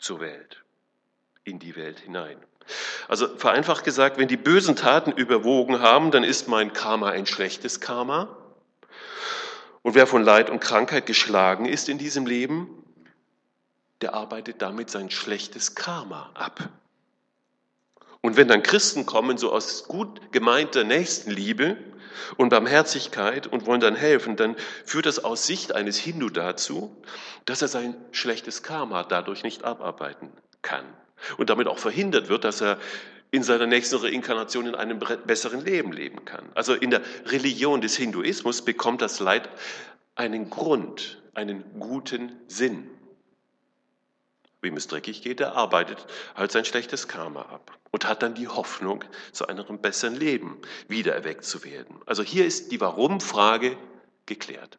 zur 0.00 0.20
Welt, 0.20 0.62
in 1.42 1.58
die 1.58 1.76
Welt 1.76 2.00
hinein. 2.00 2.38
Also 3.08 3.36
vereinfacht 3.36 3.84
gesagt, 3.84 4.16
wenn 4.16 4.28
die 4.28 4.38
bösen 4.38 4.76
Taten 4.76 5.12
überwogen 5.12 5.80
haben, 5.80 6.12
dann 6.12 6.24
ist 6.24 6.48
mein 6.48 6.72
Karma 6.72 7.10
ein 7.10 7.26
schlechtes 7.26 7.80
Karma. 7.80 8.36
Und 9.82 9.94
wer 9.94 10.06
von 10.06 10.22
Leid 10.22 10.48
und 10.48 10.60
Krankheit 10.60 11.04
geschlagen 11.04 11.66
ist 11.66 11.88
in 11.88 11.98
diesem 11.98 12.26
Leben, 12.26 12.84
der 14.00 14.14
arbeitet 14.14 14.62
damit 14.62 14.88
sein 14.88 15.10
schlechtes 15.10 15.74
Karma 15.74 16.30
ab. 16.34 16.70
Und 18.24 18.38
wenn 18.38 18.48
dann 18.48 18.62
Christen 18.62 19.04
kommen, 19.04 19.36
so 19.36 19.52
aus 19.52 19.86
gut 19.86 20.32
gemeinter 20.32 20.82
Nächstenliebe, 20.82 21.76
und 22.38 22.48
Barmherzigkeit 22.48 23.46
und 23.46 23.66
wollen 23.66 23.82
dann 23.82 23.96
helfen, 23.96 24.36
dann 24.36 24.56
führt 24.86 25.04
das 25.04 25.22
aus 25.22 25.46
Sicht 25.46 25.74
eines 25.74 25.98
Hindu 25.98 26.30
dazu, 26.30 26.96
dass 27.44 27.60
er 27.60 27.68
sein 27.68 27.94
schlechtes 28.12 28.62
Karma 28.62 29.02
dadurch 29.02 29.42
nicht 29.42 29.64
abarbeiten 29.64 30.32
kann 30.62 30.86
und 31.36 31.50
damit 31.50 31.66
auch 31.66 31.76
verhindert 31.76 32.30
wird, 32.30 32.44
dass 32.44 32.62
er 32.62 32.78
in 33.30 33.42
seiner 33.42 33.66
nächsten 33.66 33.96
Reinkarnation 33.96 34.68
in 34.68 34.74
einem 34.74 35.00
besseren 35.26 35.62
Leben 35.62 35.92
leben 35.92 36.24
kann. 36.24 36.48
Also 36.54 36.72
in 36.72 36.90
der 36.90 37.02
Religion 37.26 37.82
des 37.82 37.94
Hinduismus 37.94 38.62
bekommt 38.62 39.02
das 39.02 39.20
Leid 39.20 39.50
einen 40.14 40.48
Grund, 40.48 41.20
einen 41.34 41.62
guten 41.78 42.32
Sinn. 42.46 42.88
Wem 44.64 44.76
es 44.76 44.88
dreckig 44.88 45.22
geht, 45.22 45.40
der 45.40 45.54
arbeitet 45.54 46.06
halt 46.34 46.50
sein 46.50 46.64
schlechtes 46.64 47.06
Karma 47.06 47.42
ab 47.42 47.78
und 47.90 48.08
hat 48.08 48.22
dann 48.22 48.34
die 48.34 48.48
Hoffnung, 48.48 49.04
zu 49.30 49.46
einem 49.46 49.78
besseren 49.78 50.16
Leben 50.16 50.60
wiedererweckt 50.88 51.44
zu 51.44 51.62
werden. 51.64 52.00
Also 52.06 52.22
hier 52.22 52.46
ist 52.46 52.72
die 52.72 52.80
Warum-Frage 52.80 53.76
geklärt. 54.26 54.78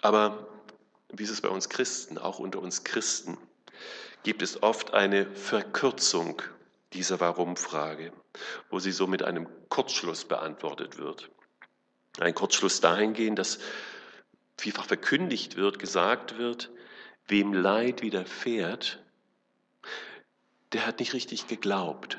Aber 0.00 0.48
wie 1.10 1.22
ist 1.22 1.30
es 1.30 1.40
bei 1.40 1.48
uns 1.48 1.68
Christen, 1.68 2.18
auch 2.18 2.40
unter 2.40 2.60
uns 2.60 2.82
Christen, 2.82 3.38
gibt 4.24 4.42
es 4.42 4.62
oft 4.62 4.92
eine 4.92 5.26
Verkürzung 5.34 6.42
dieser 6.92 7.20
Warum-Frage, 7.20 8.12
wo 8.70 8.80
sie 8.80 8.92
so 8.92 9.06
mit 9.06 9.22
einem 9.22 9.48
Kurzschluss 9.68 10.24
beantwortet 10.24 10.98
wird. 10.98 11.30
Ein 12.18 12.34
Kurzschluss 12.34 12.80
dahingehend, 12.80 13.38
dass 13.38 13.60
vielfach 14.58 14.84
verkündigt 14.84 15.56
wird, 15.56 15.78
gesagt 15.78 16.38
wird, 16.38 16.70
Wem 17.28 17.52
Leid 17.52 18.02
widerfährt, 18.02 19.02
der 20.72 20.86
hat 20.86 21.00
nicht 21.00 21.14
richtig 21.14 21.46
geglaubt. 21.46 22.18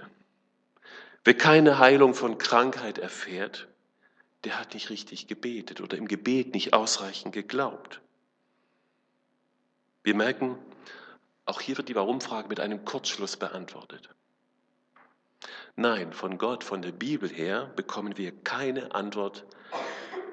Wer 1.24 1.36
keine 1.36 1.80
Heilung 1.80 2.14
von 2.14 2.38
Krankheit 2.38 2.98
erfährt, 2.98 3.68
der 4.44 4.60
hat 4.60 4.74
nicht 4.74 4.90
richtig 4.90 5.28
gebetet 5.28 5.82
oder 5.82 5.98
im 5.98 6.08
Gebet 6.08 6.54
nicht 6.54 6.74
ausreichend 6.74 7.34
geglaubt. 7.34 8.02
Wir 10.04 10.16
merken, 10.16 10.58
auch 11.46 11.62
hier 11.62 11.78
wird 11.78 11.90
die 11.90 11.96
Warum-Frage 11.96 12.50
mit 12.50 12.60
einem 12.60 12.84
Kurzschluss 12.84 13.38
beantwortet. 13.38 14.10
Nein, 15.76 16.14
von 16.14 16.38
Gott, 16.38 16.64
von 16.64 16.82
der 16.82 16.92
Bibel 16.92 17.30
her 17.30 17.72
bekommen 17.76 18.18
wir 18.18 18.32
keine 18.32 18.94
Antwort 18.94 19.46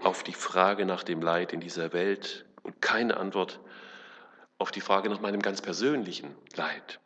auf 0.03 0.23
die 0.23 0.35
Frage 0.35 0.85
nach 0.85 1.03
dem 1.03 1.23
Leid 1.23 1.53
in 1.53 1.61
dieser 1.61 1.93
Welt 1.93 2.45
und 2.63 2.83
keine 2.83 3.17
Antwort 3.17 3.61
auf 4.61 4.71
die 4.71 4.83
Frage 4.83 5.09
nach 5.09 5.21
meinem 5.21 5.41
ganz 5.41 5.63
persönlichen 5.63 6.35
Leid. 6.55 7.01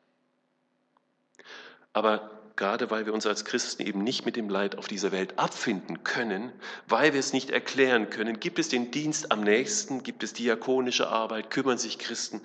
Aber 1.92 2.42
gerade 2.56 2.90
weil 2.90 3.06
wir 3.06 3.14
uns 3.14 3.26
als 3.26 3.44
Christen 3.44 3.86
eben 3.86 4.02
nicht 4.02 4.26
mit 4.26 4.34
dem 4.34 4.48
Leid 4.48 4.76
auf 4.76 4.88
dieser 4.88 5.12
Welt 5.12 5.38
abfinden 5.38 6.02
können, 6.02 6.52
weil 6.88 7.12
wir 7.12 7.20
es 7.20 7.32
nicht 7.32 7.50
erklären 7.50 8.10
können, 8.10 8.40
gibt 8.40 8.58
es 8.58 8.68
den 8.68 8.90
Dienst 8.90 9.30
am 9.30 9.42
nächsten, 9.42 10.02
gibt 10.02 10.24
es 10.24 10.32
diakonische 10.32 11.08
Arbeit, 11.08 11.50
kümmern 11.50 11.78
sich 11.78 11.98
Christen 11.98 12.40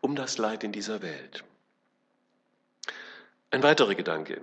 um 0.00 0.16
das 0.16 0.38
Leid 0.38 0.64
in 0.64 0.72
dieser 0.72 1.02
Welt. 1.02 1.44
Ein 3.50 3.62
weiterer 3.62 3.94
Gedanke. 3.94 4.40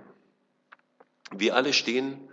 Wir 1.32 1.56
alle 1.56 1.72
stehen 1.72 2.28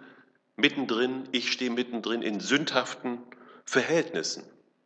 mittendrin, 0.55 1.27
ich 1.31 1.51
stehe 1.51 1.71
mittendrin 1.71 2.21
in 2.21 2.39
sündhaften 2.39 3.17
Verhältnissen. 3.65 4.43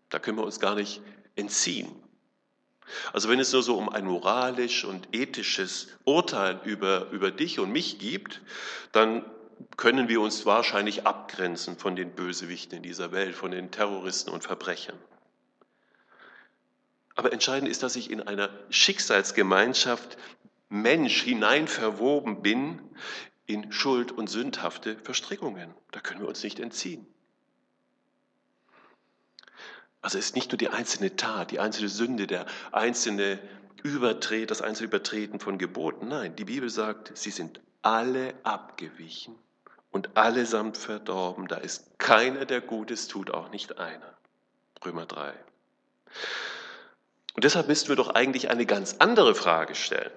Da 0.09 0.19
können 0.19 0.37
wir 0.37 0.45
uns 0.45 0.61
gar 0.61 0.75
nicht 0.75 1.01
entziehen. 1.35 2.04
Also 3.13 3.29
wenn 3.29 3.39
es 3.39 3.51
nur 3.51 3.63
so 3.63 3.77
um 3.77 3.89
ein 3.89 4.05
moralisch 4.05 4.85
und 4.85 5.07
ethisches 5.11 5.87
Urteil 6.03 6.59
über, 6.63 7.09
über 7.11 7.31
dich 7.31 7.59
und 7.59 7.71
mich 7.71 7.99
gibt, 7.99 8.41
dann 8.91 9.25
können 9.77 10.07
wir 10.09 10.21
uns 10.21 10.45
wahrscheinlich 10.45 11.05
abgrenzen 11.05 11.77
von 11.77 11.95
den 11.95 12.11
Bösewichten 12.11 12.77
in 12.77 12.83
dieser 12.83 13.11
Welt, 13.11 13.35
von 13.35 13.51
den 13.51 13.71
Terroristen 13.71 14.29
und 14.29 14.43
Verbrechern. 14.43 14.97
Aber 17.15 17.31
entscheidend 17.31 17.69
ist, 17.69 17.81
dass 17.81 17.95
ich 17.95 18.11
in 18.11 18.21
einer 18.21 18.49
Schicksalsgemeinschaft 18.69 20.17
Mensch 20.69 21.21
hinein 21.21 21.67
verwoben 21.67 22.41
bin 22.41 22.81
in 23.45 23.71
Schuld 23.71 24.11
und 24.11 24.29
sündhafte 24.29 24.97
Verstrickungen. 24.97 25.73
Da 25.91 25.99
können 26.01 26.21
wir 26.21 26.27
uns 26.27 26.43
nicht 26.43 26.59
entziehen. 26.59 27.07
Also 30.05 30.19
es 30.19 30.27
ist 30.27 30.35
nicht 30.35 30.51
nur 30.51 30.59
die 30.59 30.69
einzelne 30.69 31.15
Tat, 31.15 31.49
die 31.49 31.59
einzelne 31.59 31.89
Sünde, 31.89 32.27
der 32.27 32.45
einzelne 32.71 33.39
Übertret, 33.81 34.51
das 34.51 34.61
einzelne 34.61 34.89
Übertreten 34.89 35.39
von 35.39 35.57
Geboten. 35.57 36.09
Nein, 36.09 36.35
die 36.35 36.45
Bibel 36.45 36.69
sagt, 36.69 37.17
sie 37.17 37.31
sind 37.31 37.59
alle 37.81 38.35
abgewichen 38.43 39.33
und 39.89 40.15
allesamt 40.15 40.77
verdorben. 40.77 41.47
Da 41.47 41.55
ist 41.55 41.97
keiner, 41.97 42.45
der 42.45 42.61
Gutes 42.61 43.07
tut, 43.07 43.31
auch 43.31 43.49
nicht 43.49 43.79
einer. 43.79 44.13
Römer 44.85 45.07
3. 45.07 45.33
Und 47.33 47.43
deshalb 47.43 47.67
müssten 47.67 47.89
wir 47.89 47.95
doch 47.95 48.09
eigentlich 48.09 48.51
eine 48.51 48.67
ganz 48.67 48.97
andere 48.99 49.33
Frage 49.33 49.73
stellen. 49.73 50.13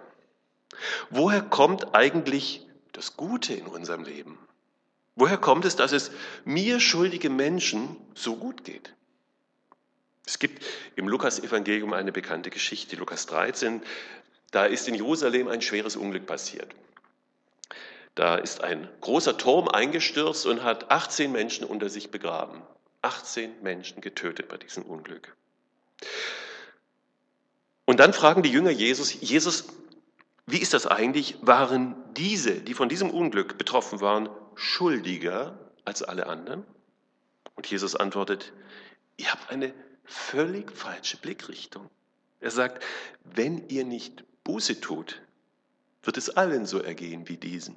Woher 1.08 1.40
kommt 1.40 1.94
eigentlich 1.94 2.66
das 2.92 3.16
Gute 3.16 3.54
in 3.54 3.66
unserem 3.66 4.04
Leben? 4.04 4.38
Woher 5.14 5.38
kommt 5.38 5.64
es, 5.64 5.76
dass 5.76 5.92
es 5.92 6.10
mir 6.44 6.78
schuldige 6.78 7.30
Menschen 7.30 7.96
so 8.14 8.36
gut 8.36 8.64
geht? 8.64 8.92
Es 10.28 10.38
gibt 10.38 10.62
im 10.94 11.08
Lukas-Evangelium 11.08 11.94
eine 11.94 12.12
bekannte 12.12 12.50
Geschichte, 12.50 12.96
Lukas 12.96 13.24
13. 13.24 13.80
Da 14.50 14.66
ist 14.66 14.86
in 14.86 14.94
Jerusalem 14.94 15.48
ein 15.48 15.62
schweres 15.62 15.96
Unglück 15.96 16.26
passiert. 16.26 16.70
Da 18.14 18.36
ist 18.36 18.62
ein 18.62 18.90
großer 19.00 19.38
Turm 19.38 19.68
eingestürzt 19.68 20.44
und 20.44 20.62
hat 20.62 20.90
18 20.90 21.32
Menschen 21.32 21.64
unter 21.64 21.88
sich 21.88 22.10
begraben. 22.10 22.60
18 23.00 23.62
Menschen 23.62 24.02
getötet 24.02 24.48
bei 24.48 24.58
diesem 24.58 24.82
Unglück. 24.82 25.34
Und 27.86 27.98
dann 27.98 28.12
fragen 28.12 28.42
die 28.42 28.52
Jünger 28.52 28.70
Jesus, 28.70 29.18
Jesus, 29.22 29.64
wie 30.44 30.58
ist 30.58 30.74
das 30.74 30.86
eigentlich? 30.86 31.36
Waren 31.40 31.96
diese, 32.12 32.60
die 32.60 32.74
von 32.74 32.90
diesem 32.90 33.08
Unglück 33.08 33.56
betroffen 33.56 34.02
waren, 34.02 34.28
schuldiger 34.56 35.58
als 35.86 36.02
alle 36.02 36.26
anderen? 36.26 36.66
Und 37.54 37.66
Jesus 37.66 37.96
antwortet, 37.96 38.52
ihr 39.16 39.32
habt 39.32 39.50
eine 39.50 39.72
völlig 40.08 40.72
falsche 40.72 41.18
Blickrichtung. 41.18 41.88
Er 42.40 42.50
sagt, 42.50 42.82
wenn 43.24 43.68
ihr 43.68 43.84
nicht 43.84 44.24
Buße 44.44 44.80
tut, 44.80 45.20
wird 46.02 46.16
es 46.16 46.30
allen 46.30 46.66
so 46.66 46.80
ergehen 46.80 47.28
wie 47.28 47.36
diesen. 47.36 47.76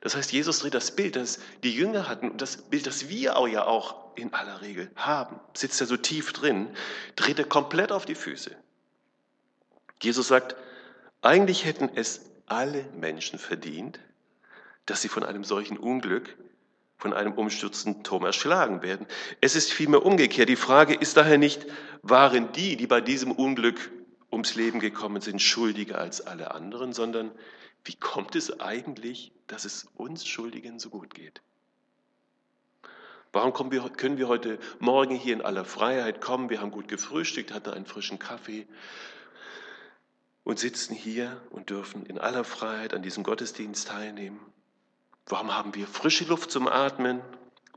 Das 0.00 0.14
heißt, 0.14 0.32
Jesus 0.32 0.60
dreht 0.60 0.74
das 0.74 0.94
Bild, 0.94 1.16
das 1.16 1.40
die 1.62 1.74
Jünger 1.74 2.08
hatten 2.08 2.30
und 2.30 2.40
das 2.40 2.56
Bild, 2.56 2.86
das 2.86 3.08
wir 3.08 3.36
auch 3.36 3.48
ja 3.48 3.64
auch 3.64 4.16
in 4.16 4.32
aller 4.32 4.60
Regel 4.60 4.90
haben, 4.94 5.40
sitzt 5.54 5.80
ja 5.80 5.86
so 5.86 5.96
tief 5.96 6.32
drin, 6.32 6.68
dreht 7.16 7.38
er 7.38 7.44
komplett 7.44 7.90
auf 7.90 8.06
die 8.06 8.14
Füße. 8.14 8.56
Jesus 10.00 10.28
sagt, 10.28 10.54
eigentlich 11.22 11.64
hätten 11.64 11.90
es 11.94 12.30
alle 12.46 12.84
Menschen 12.92 13.38
verdient, 13.38 13.98
dass 14.86 15.02
sie 15.02 15.08
von 15.08 15.24
einem 15.24 15.44
solchen 15.44 15.78
Unglück, 15.78 16.36
von 16.96 17.12
einem 17.12 17.32
umstürzenden 17.32 18.02
Turm 18.04 18.24
erschlagen 18.24 18.82
werden. 18.82 19.06
Es 19.40 19.56
ist 19.56 19.72
vielmehr 19.72 20.04
umgekehrt. 20.04 20.48
Die 20.48 20.56
Frage 20.56 20.94
ist 20.94 21.16
daher 21.16 21.38
nicht, 21.38 21.66
waren 22.02 22.52
die, 22.52 22.76
die 22.76 22.86
bei 22.86 23.00
diesem 23.00 23.32
Unglück 23.32 23.90
ums 24.30 24.54
Leben 24.54 24.80
gekommen 24.80 25.20
sind, 25.20 25.40
schuldiger 25.40 25.98
als 25.98 26.20
alle 26.20 26.54
anderen, 26.54 26.92
sondern 26.92 27.30
wie 27.84 27.96
kommt 27.96 28.34
es 28.36 28.60
eigentlich, 28.60 29.32
dass 29.46 29.64
es 29.64 29.86
uns 29.94 30.26
Schuldigen 30.26 30.78
so 30.78 30.90
gut 30.90 31.14
geht? 31.14 31.42
Warum 33.32 33.72
wir, 33.72 33.82
können 33.90 34.16
wir 34.16 34.28
heute 34.28 34.58
Morgen 34.78 35.16
hier 35.16 35.34
in 35.34 35.42
aller 35.42 35.64
Freiheit 35.64 36.20
kommen? 36.20 36.50
Wir 36.50 36.60
haben 36.60 36.70
gut 36.70 36.86
gefrühstückt, 36.86 37.52
hatten 37.52 37.70
einen 37.70 37.84
frischen 37.84 38.18
Kaffee 38.20 38.66
und 40.44 40.58
sitzen 40.58 40.94
hier 40.94 41.40
und 41.50 41.68
dürfen 41.68 42.06
in 42.06 42.18
aller 42.18 42.44
Freiheit 42.44 42.94
an 42.94 43.02
diesem 43.02 43.24
Gottesdienst 43.24 43.88
teilnehmen. 43.88 44.38
Warum 45.26 45.54
haben 45.54 45.74
wir 45.74 45.86
frische 45.86 46.24
Luft 46.24 46.50
zum 46.50 46.68
Atmen 46.68 47.22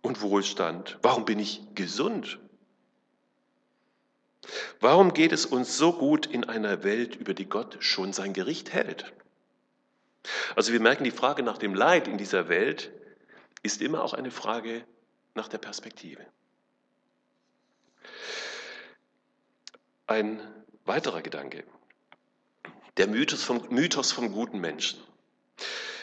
und 0.01 0.21
Wohlstand? 0.21 0.97
Warum 1.01 1.25
bin 1.25 1.39
ich 1.39 1.61
gesund? 1.75 2.39
Warum 4.79 5.13
geht 5.13 5.31
es 5.31 5.45
uns 5.45 5.77
so 5.77 5.93
gut 5.93 6.25
in 6.25 6.43
einer 6.43 6.83
Welt, 6.83 7.15
über 7.15 7.33
die 7.33 7.47
Gott 7.47 7.77
schon 7.79 8.13
sein 8.13 8.33
Gericht 8.33 8.73
hält? 8.73 9.13
Also 10.55 10.73
wir 10.73 10.79
merken, 10.79 11.03
die 11.03 11.11
Frage 11.11 11.43
nach 11.43 11.57
dem 11.57 11.73
Leid 11.73 12.07
in 12.07 12.17
dieser 12.17 12.49
Welt 12.49 12.91
ist 13.63 13.81
immer 13.81 14.03
auch 14.03 14.13
eine 14.13 14.31
Frage 14.31 14.85
nach 15.33 15.47
der 15.47 15.57
Perspektive. 15.57 16.25
Ein 20.05 20.41
weiterer 20.85 21.21
Gedanke, 21.21 21.63
der 22.97 23.07
Mythos 23.07 23.43
vom, 23.43 23.65
Mythos 23.69 24.11
vom 24.11 24.31
guten 24.31 24.59
Menschen. 24.59 25.01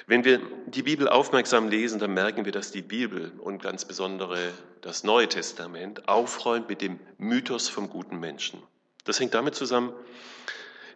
Wenn 0.07 0.25
wir 0.25 0.41
die 0.67 0.83
Bibel 0.83 1.09
aufmerksam 1.09 1.69
lesen, 1.69 1.99
dann 1.99 2.13
merken 2.13 2.45
wir, 2.45 2.53
dass 2.53 2.71
die 2.71 2.83
Bibel 2.83 3.33
und 3.39 3.63
ganz 3.63 3.87
besondere 3.87 4.53
das 4.83 5.03
Neue 5.03 5.29
Testament 5.29 6.09
aufräumt 6.09 6.69
mit 6.69 6.83
dem 6.83 7.01
Mythos 7.17 7.69
vom 7.69 7.89
guten 7.89 8.21
Menschen. 8.21 8.63
Das 9.05 9.19
hängt 9.19 9.33
damit 9.33 9.55
zusammen, 9.55 9.93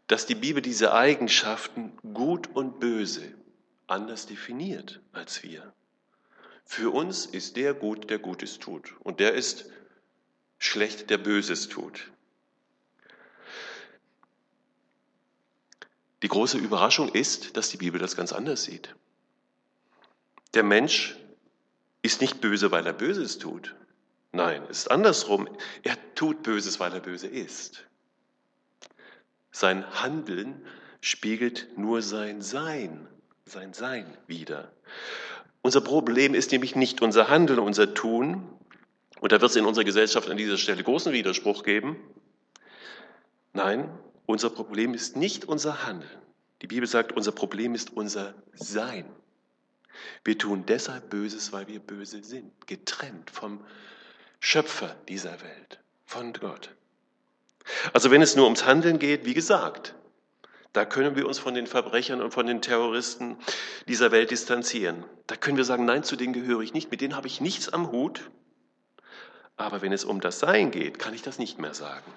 dass 0.09 0.27
die 0.27 0.35
Bibel 0.35 0.61
diese 0.61 0.93
Eigenschaften 0.93 1.93
gut 2.15 2.49
und 2.55 2.81
böse 2.81 3.35
anders 3.87 4.27
definiert 4.27 5.01
als 5.13 5.43
wir. 5.43 5.73
Für 6.65 6.93
uns 6.93 7.25
ist 7.25 7.57
der 7.57 7.73
gut, 7.73 8.11
der 8.11 8.19
Gutes 8.19 8.59
tut. 8.59 8.95
Und 9.01 9.21
der 9.21 9.33
ist 9.33 9.71
schlecht, 10.59 11.09
der 11.09 11.17
Böses 11.17 11.69
tut. 11.69 12.11
Die 16.23 16.29
große 16.29 16.59
Überraschung 16.59 17.11
ist, 17.11 17.57
dass 17.57 17.71
die 17.71 17.77
Bibel 17.77 18.01
das 18.01 18.17
ganz 18.17 18.33
anders 18.33 18.65
sieht. 18.65 18.95
Der 20.55 20.63
Mensch 20.63 21.17
ist 22.03 22.21
nicht 22.21 22.41
böse, 22.41 22.71
weil 22.71 22.87
er 22.87 22.93
Böses 22.93 23.39
tut. 23.39 23.75
Nein, 24.33 24.63
es 24.71 24.81
ist 24.81 24.91
andersrum. 24.91 25.49
Er 25.83 25.97
tut 26.15 26.43
Böses, 26.43 26.81
weil 26.81 26.93
er 26.93 27.01
böse 27.01 27.27
ist. 27.27 27.87
Sein 29.51 29.85
Handeln 30.03 30.65
spiegelt 31.01 31.69
nur 31.77 32.03
sein 32.03 32.43
Sein, 32.43 33.09
sein 33.45 33.73
Sein 33.73 34.17
wider. 34.27 34.73
Unser 35.63 35.81
Problem 35.81 36.35
ist 36.35 36.53
nämlich 36.53 36.77
nicht 36.77 37.03
unser 37.03 37.29
Handeln, 37.29 37.59
unser 37.59 37.95
Tun. 37.95 38.47
Und 39.21 39.33
da 39.33 39.41
wird 39.41 39.51
es 39.51 39.57
in 39.57 39.67
unserer 39.67 39.85
Gesellschaft 39.85 40.31
an 40.31 40.37
dieser 40.37 40.59
Stelle 40.59 40.83
großen 40.83 41.13
Widerspruch 41.13 41.65
geben. 41.65 41.97
Nein, 43.53 43.91
unser 44.29 44.51
Problem 44.51 44.93
ist 44.93 45.17
nicht 45.17 45.47
unser 45.47 45.87
Handeln. 45.87 46.23
Die 46.61 46.67
Bibel 46.67 46.87
sagt, 46.87 47.13
unser 47.13 47.33
Problem 47.33 47.75
ist 47.75 47.97
unser 47.97 48.35
Sein. 48.53 49.07
Wir 50.23 50.37
tun 50.37 50.65
deshalb 50.67 51.09
Böses, 51.09 51.53
weil 51.53 51.67
wir 51.67 51.81
böse 51.81 52.23
sind, 52.23 52.67
getrennt 52.67 53.31
vom 53.31 53.65
Schöpfer 54.39 54.95
dieser 55.09 55.41
Welt, 55.41 55.81
von 56.05 56.35
Gott. 56.35 56.75
Also 57.95 58.11
wenn 58.11 58.21
es 58.21 58.37
nur 58.37 58.45
ums 58.45 58.67
Handeln 58.67 58.99
geht, 58.99 59.25
wie 59.25 59.33
gesagt, 59.33 59.95
da 60.75 60.85
können 60.85 61.17
wir 61.17 61.27
uns 61.27 61.39
von 61.39 61.55
den 61.55 61.67
Verbrechern 61.67 62.21
und 62.21 62.35
von 62.35 62.47
den 62.47 62.61
Terroristen 62.61 63.39
dieser 63.89 64.13
Welt 64.13 64.31
distanzieren. 64.31 65.05
Da 65.27 65.37
können 65.37 65.57
wir 65.57 65.65
sagen, 65.65 65.87
nein, 65.87 66.05
zu 66.05 66.17
denen 66.17 66.35
gehöre 66.35 66.61
ich 66.61 66.75
nicht, 66.75 66.91
mit 66.91 67.01
denen 67.01 67.17
habe 67.17 67.29
ich 67.29 67.41
nichts 67.41 67.71
am 67.71 67.91
Hut. 67.91 68.31
Aber 69.57 69.81
wenn 69.81 69.93
es 69.93 70.05
um 70.05 70.21
das 70.21 70.39
Sein 70.39 70.71
geht, 70.71 70.99
kann 70.99 71.15
ich 71.15 71.23
das 71.23 71.39
nicht 71.39 71.59
mehr 71.59 71.73
sagen. 71.73 72.13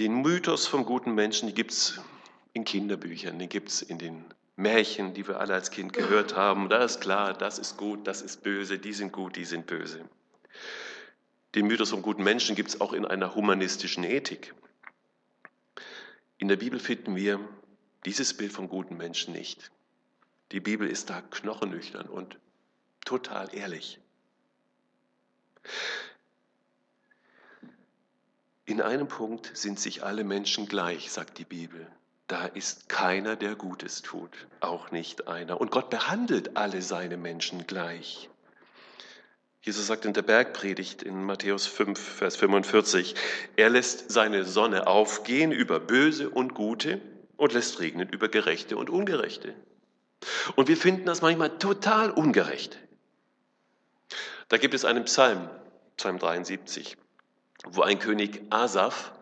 Den 0.00 0.22
Mythos 0.22 0.66
vom 0.66 0.86
guten 0.86 1.14
Menschen, 1.14 1.52
gibt 1.52 1.72
es 1.72 2.00
in 2.54 2.64
Kinderbüchern, 2.64 3.38
den 3.38 3.50
gibt 3.50 3.68
es 3.68 3.82
in 3.82 3.98
den 3.98 4.24
Märchen, 4.56 5.12
die 5.12 5.28
wir 5.28 5.38
alle 5.38 5.52
als 5.52 5.70
Kind 5.70 5.92
gehört 5.92 6.34
haben. 6.34 6.70
Da 6.70 6.82
ist 6.82 7.02
klar, 7.02 7.34
das 7.34 7.58
ist 7.58 7.76
gut, 7.76 8.06
das 8.06 8.22
ist 8.22 8.42
böse, 8.42 8.78
die 8.78 8.94
sind 8.94 9.12
gut, 9.12 9.36
die 9.36 9.44
sind 9.44 9.66
böse. 9.66 10.08
Den 11.54 11.66
Mythos 11.66 11.90
vom 11.90 12.00
guten 12.00 12.22
Menschen 12.22 12.56
gibt 12.56 12.70
es 12.70 12.80
auch 12.80 12.94
in 12.94 13.04
einer 13.04 13.34
humanistischen 13.34 14.02
Ethik. 14.02 14.54
In 16.38 16.48
der 16.48 16.56
Bibel 16.56 16.80
finden 16.80 17.14
wir 17.14 17.38
dieses 18.06 18.34
Bild 18.34 18.52
vom 18.52 18.70
guten 18.70 18.96
Menschen 18.96 19.34
nicht. 19.34 19.70
Die 20.52 20.60
Bibel 20.60 20.88
ist 20.88 21.10
da 21.10 21.20
knochenüchtern 21.20 22.06
und 22.06 22.38
total 23.04 23.54
ehrlich. 23.54 23.98
In 28.70 28.80
einem 28.80 29.08
Punkt 29.08 29.50
sind 29.54 29.80
sich 29.80 30.04
alle 30.04 30.22
Menschen 30.22 30.68
gleich, 30.68 31.10
sagt 31.10 31.38
die 31.38 31.44
Bibel. 31.44 31.88
Da 32.28 32.46
ist 32.46 32.88
keiner, 32.88 33.34
der 33.34 33.56
Gutes 33.56 34.00
tut, 34.00 34.30
auch 34.60 34.92
nicht 34.92 35.26
einer. 35.26 35.60
Und 35.60 35.72
Gott 35.72 35.90
behandelt 35.90 36.56
alle 36.56 36.80
seine 36.80 37.16
Menschen 37.16 37.66
gleich. 37.66 38.30
Jesus 39.62 39.88
sagt 39.88 40.04
in 40.04 40.12
der 40.12 40.22
Bergpredigt 40.22 41.02
in 41.02 41.24
Matthäus 41.24 41.66
5, 41.66 41.98
Vers 41.98 42.36
45, 42.36 43.16
er 43.56 43.70
lässt 43.70 44.12
seine 44.12 44.44
Sonne 44.44 44.86
aufgehen 44.86 45.50
über 45.50 45.80
Böse 45.80 46.30
und 46.30 46.54
Gute 46.54 47.00
und 47.36 47.52
lässt 47.52 47.80
regnen 47.80 48.08
über 48.08 48.28
Gerechte 48.28 48.76
und 48.76 48.88
Ungerechte. 48.88 49.52
Und 50.54 50.68
wir 50.68 50.76
finden 50.76 51.06
das 51.06 51.22
manchmal 51.22 51.58
total 51.58 52.12
ungerecht. 52.12 52.78
Da 54.48 54.58
gibt 54.58 54.74
es 54.74 54.84
einen 54.84 55.06
Psalm, 55.06 55.50
Psalm 55.96 56.20
73, 56.20 56.96
wo 57.64 57.82
ein 57.82 57.98
König 57.98 58.42
Asaf 58.50 59.12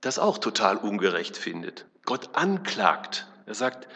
das 0.00 0.18
auch 0.18 0.38
total 0.38 0.76
ungerecht 0.76 1.36
findet. 1.36 1.86
Gott 2.04 2.30
anklagt. 2.34 3.26
Er 3.46 3.54
sagt, 3.54 3.88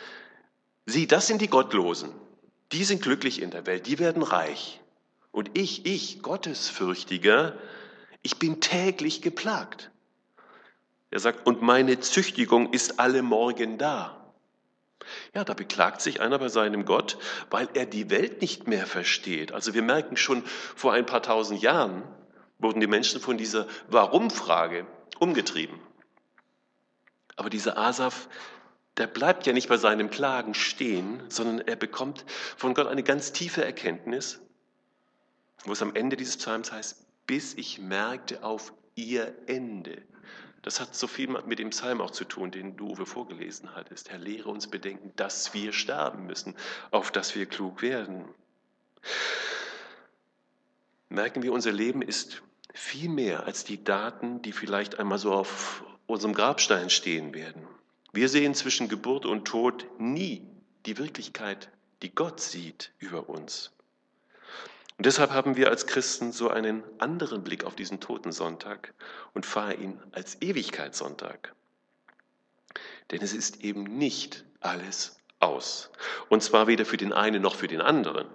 sieh, 0.87 1.07
das 1.07 1.27
sind 1.27 1.43
die 1.43 1.49
Gottlosen. 1.49 2.15
Die 2.73 2.85
sind 2.85 3.03
glücklich 3.03 3.43
in 3.43 3.51
der 3.51 3.67
Welt, 3.67 3.87
die 3.87 3.99
werden 3.99 4.23
reich. 4.23 4.81
Und 5.33 5.51
ich, 5.57 5.87
ich, 5.87 6.23
Gottesfürchtiger, 6.23 7.55
ich 8.23 8.39
bin 8.39 8.61
täglich 8.61 9.23
geplagt. 9.23 9.91
Er 11.11 11.21
sagt, 11.21 11.47
und 11.47 11.63
meine 11.63 12.01
Züchtigung 12.01 12.73
ist 12.73 12.99
alle 12.99 13.23
Morgen 13.23 13.79
da. 13.79 14.15
Ja, 15.35 15.45
da 15.45 15.55
beklagt 15.55 16.03
sich 16.03 16.21
einer 16.21 16.39
bei 16.39 16.49
seinem 16.49 16.85
Gott, 16.85 17.19
weil 17.51 17.69
er 17.75 17.87
die 17.87 18.11
Welt 18.11 18.43
nicht 18.43 18.67
mehr 18.67 18.87
versteht. 18.87 19.53
Also 19.53 19.73
wir 19.73 19.83
merken 19.83 20.17
schon, 20.17 20.45
vor 20.45 20.93
ein 20.93 21.07
paar 21.07 21.23
tausend 21.23 21.63
Jahren 21.63 22.03
wurden 22.59 22.81
die 22.81 22.87
Menschen 22.87 23.21
von 23.21 23.39
dieser 23.39 23.67
Warum-Frage 23.89 24.87
umgetrieben. 25.19 25.79
Aber 27.37 27.51
dieser 27.51 27.79
Asaf, 27.79 28.29
der 28.97 29.07
bleibt 29.07 29.47
ja 29.47 29.53
nicht 29.53 29.69
bei 29.69 29.77
seinem 29.77 30.11
Klagen 30.11 30.55
stehen, 30.55 31.23
sondern 31.29 31.61
er 31.61 31.77
bekommt 31.77 32.25
von 32.57 32.75
Gott 32.75 32.89
eine 32.89 33.05
ganz 33.05 33.33
tiefe 33.33 33.65
Erkenntnis 33.65 34.41
wo 35.65 35.73
es 35.73 35.83
am 35.83 35.95
Ende 35.95 36.17
dieses 36.17 36.37
Psalms 36.37 36.73
heißt, 36.73 37.05
bis 37.27 37.55
ich 37.55 37.79
merkte 37.79 38.43
auf 38.43 38.73
ihr 38.95 39.35
Ende. 39.47 40.03
Das 40.63 40.81
hat 40.81 40.95
so 40.95 41.07
viel 41.07 41.29
mit 41.29 41.59
dem 41.59 41.71
Psalm 41.71 42.01
auch 42.01 42.11
zu 42.11 42.25
tun, 42.25 42.51
den 42.51 42.77
du, 42.77 42.89
Uwe, 42.89 43.07
vorgelesen 43.07 43.75
hattest. 43.75 44.11
Herr, 44.11 44.19
lehre 44.19 44.49
uns 44.49 44.67
bedenken, 44.67 45.13
dass 45.17 45.55
wir 45.55 45.73
sterben 45.73 46.27
müssen, 46.27 46.57
auf 46.91 47.11
dass 47.11 47.35
wir 47.35 47.47
klug 47.47 47.81
werden. 47.81 48.25
Merken 51.09 51.43
wir, 51.43 51.53
unser 51.53 51.73
Leben 51.73 52.03
ist 52.03 52.43
viel 52.79 53.09
mehr 53.09 53.45
als 53.45 53.65
die 53.65 53.83
Daten, 53.83 54.41
die 54.41 54.53
vielleicht 54.53 54.99
einmal 54.99 55.19
so 55.19 55.33
auf 55.33 55.83
unserem 56.07 56.33
Grabstein 56.33 56.91
stehen 56.91 57.35
werden. 57.35 57.67
Wir 58.13 58.29
sehen 58.29 58.55
zwischen 58.55 58.89
Geburt 58.89 59.27
und 59.27 59.47
Tod 59.47 59.85
nie 59.99 60.47
die 60.87 60.97
Wirklichkeit, 60.97 61.71
die 62.03 62.15
Gott 62.15 62.41
sieht 62.41 62.93
über 62.99 63.29
uns. 63.29 63.73
Und 64.97 65.07
deshalb 65.07 65.33
haben 65.33 65.57
wir 65.57 65.69
als 65.69 65.87
Christen 65.87 66.33
so 66.33 66.49
einen 66.49 66.83
anderen 66.99 67.43
Blick 67.43 67.65
auf 67.65 67.75
diesen 67.75 68.01
Totensonntag 68.01 68.95
und 69.35 69.45
feiern 69.45 69.83
ihn 69.83 70.03
als 70.13 70.41
Ewigkeitssonntag. 70.41 71.55
Denn 73.11 73.21
es 73.21 73.35
ist 73.35 73.63
eben 73.63 73.83
nicht 73.83 74.45
alles 74.61 75.19
aus. 75.41 75.91
Und 76.29 76.43
zwar 76.43 76.69
weder 76.69 76.87
für 76.87 76.97
den 76.97 77.13
einen 77.13 77.43
noch 77.43 77.57
für 77.57 77.69
den 77.69 77.81
anderen. 77.81 78.29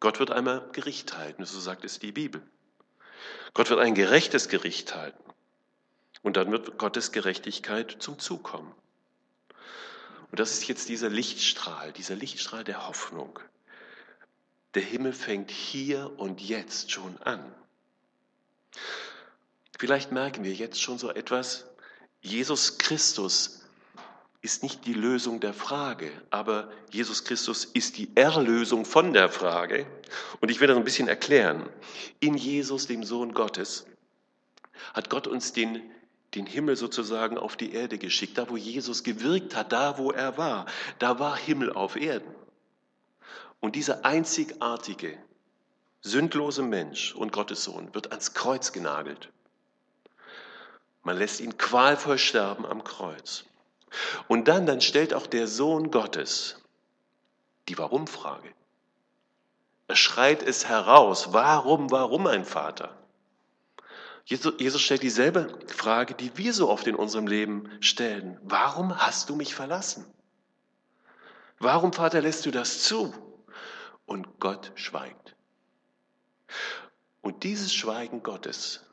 Gott 0.00 0.20
wird 0.20 0.30
einmal 0.30 0.68
Gericht 0.72 1.16
halten, 1.16 1.44
so 1.44 1.60
sagt 1.60 1.84
es 1.84 1.98
die 1.98 2.12
Bibel. 2.12 2.42
Gott 3.54 3.70
wird 3.70 3.80
ein 3.80 3.94
gerechtes 3.94 4.48
Gericht 4.48 4.94
halten. 4.94 5.22
Und 6.22 6.36
dann 6.36 6.50
wird 6.50 6.78
Gottes 6.78 7.12
Gerechtigkeit 7.12 7.96
zum 8.00 8.18
Zug 8.18 8.42
kommen. 8.42 8.74
Und 10.30 10.40
das 10.40 10.52
ist 10.52 10.68
jetzt 10.68 10.88
dieser 10.88 11.08
Lichtstrahl, 11.08 11.92
dieser 11.92 12.16
Lichtstrahl 12.16 12.64
der 12.64 12.86
Hoffnung. 12.86 13.38
Der 14.74 14.82
Himmel 14.82 15.12
fängt 15.12 15.50
hier 15.50 16.18
und 16.18 16.40
jetzt 16.40 16.90
schon 16.90 17.16
an. 17.22 17.54
Vielleicht 19.78 20.12
merken 20.12 20.44
wir 20.44 20.52
jetzt 20.52 20.82
schon 20.82 20.98
so 20.98 21.10
etwas. 21.10 21.64
Jesus 22.20 22.78
Christus 22.78 23.57
ist 24.40 24.62
nicht 24.62 24.86
die 24.86 24.94
Lösung 24.94 25.40
der 25.40 25.52
Frage, 25.52 26.12
aber 26.30 26.70
Jesus 26.90 27.24
Christus 27.24 27.64
ist 27.64 27.98
die 27.98 28.10
Erlösung 28.14 28.84
von 28.84 29.12
der 29.12 29.28
Frage. 29.28 29.86
Und 30.40 30.50
ich 30.50 30.60
will 30.60 30.68
das 30.68 30.76
ein 30.76 30.84
bisschen 30.84 31.08
erklären. 31.08 31.68
In 32.20 32.36
Jesus, 32.36 32.86
dem 32.86 33.02
Sohn 33.02 33.34
Gottes, 33.34 33.86
hat 34.94 35.10
Gott 35.10 35.26
uns 35.26 35.52
den, 35.52 35.82
den 36.34 36.46
Himmel 36.46 36.76
sozusagen 36.76 37.36
auf 37.36 37.56
die 37.56 37.72
Erde 37.72 37.98
geschickt. 37.98 38.38
Da, 38.38 38.48
wo 38.48 38.56
Jesus 38.56 39.02
gewirkt 39.02 39.56
hat, 39.56 39.72
da, 39.72 39.98
wo 39.98 40.12
er 40.12 40.38
war, 40.38 40.66
da 41.00 41.18
war 41.18 41.36
Himmel 41.36 41.72
auf 41.72 41.96
Erden. 41.96 42.32
Und 43.60 43.74
dieser 43.74 44.04
einzigartige, 44.04 45.18
sündlose 46.00 46.62
Mensch 46.62 47.12
und 47.14 47.32
Gottes 47.32 47.64
Sohn 47.64 47.92
wird 47.92 48.12
ans 48.12 48.34
Kreuz 48.34 48.70
genagelt. 48.70 49.30
Man 51.02 51.18
lässt 51.18 51.40
ihn 51.40 51.56
qualvoll 51.58 52.18
sterben 52.18 52.64
am 52.64 52.84
Kreuz. 52.84 53.44
Und 54.28 54.48
dann, 54.48 54.66
dann 54.66 54.80
stellt 54.80 55.14
auch 55.14 55.26
der 55.26 55.46
Sohn 55.46 55.90
Gottes 55.90 56.56
die 57.68 57.78
Warum-Frage. 57.78 58.52
Er 59.88 59.96
schreit 59.96 60.42
es 60.42 60.68
heraus. 60.68 61.32
Warum, 61.32 61.90
warum 61.90 62.26
ein 62.26 62.44
Vater? 62.44 62.96
Jesus 64.24 64.82
stellt 64.82 65.02
dieselbe 65.02 65.58
Frage, 65.68 66.14
die 66.14 66.36
wir 66.36 66.52
so 66.52 66.68
oft 66.68 66.86
in 66.86 66.94
unserem 66.94 67.26
Leben 67.26 67.70
stellen. 67.80 68.38
Warum 68.42 68.98
hast 68.98 69.30
du 69.30 69.36
mich 69.36 69.54
verlassen? 69.54 70.04
Warum, 71.58 71.94
Vater, 71.94 72.20
lässt 72.20 72.44
du 72.44 72.50
das 72.50 72.82
zu? 72.82 73.14
Und 74.04 74.38
Gott 74.38 74.72
schweigt. 74.74 75.34
Und 77.22 77.42
dieses 77.42 77.74
Schweigen 77.74 78.22
Gottes 78.22 78.84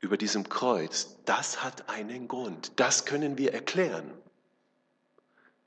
über 0.00 0.16
diesem 0.16 0.48
Kreuz, 0.48 1.16
das 1.24 1.62
hat 1.62 1.88
einen 1.88 2.26
Grund. 2.26 2.72
Das 2.76 3.04
können 3.04 3.38
wir 3.38 3.54
erklären. 3.54 4.12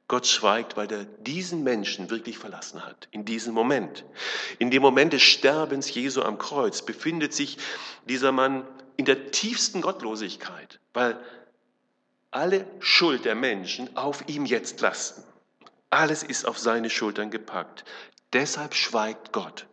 Gott 0.08 0.28
schweigt, 0.28 0.78
weil 0.78 0.92
er 0.92 1.06
diesen 1.06 1.64
Menschen 1.64 2.12
wirklich 2.12 2.38
verlassen 2.38 2.86
hat. 2.86 3.08
In 3.12 3.26
diesem 3.26 3.54
Moment. 3.54 4.06
In 4.60 4.70
dem 4.70 4.82
Moment 4.82 5.14
des 5.14 5.24
Sterbens 5.24 5.94
Jesu 5.94 6.22
am 6.22 6.38
Kreuz 6.38 6.84
befindet 6.84 7.34
sich 7.34 7.58
dieser 8.08 8.32
Mann 8.32 8.68
in 8.98 9.06
der 9.06 9.32
tiefsten 9.32 9.82
Gottlosigkeit, 9.82 10.80
weil 10.94 11.20
alle 12.30 12.68
Schuld 12.80 13.26
der 13.26 13.36
Menschen 13.36 13.96
auf 13.98 14.28
ihm 14.28 14.46
jetzt 14.46 14.80
lasten. 14.82 15.24
Alles 15.90 16.22
ist 16.22 16.46
auf 16.46 16.60
seine 16.60 16.90
Schultern 16.90 17.32
gepackt. 17.32 17.86
Deshalb 18.34 18.76
schweigt 18.76 19.32
Gott. 19.32 19.66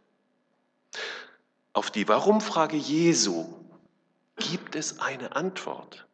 Auf 1.72 1.90
die 1.90 2.06
Warum-Frage 2.06 2.76
Jesu 2.76 3.46
gibt 4.36 4.76
es 4.76 5.00
eine 5.00 5.36
Antwort. 5.36 6.06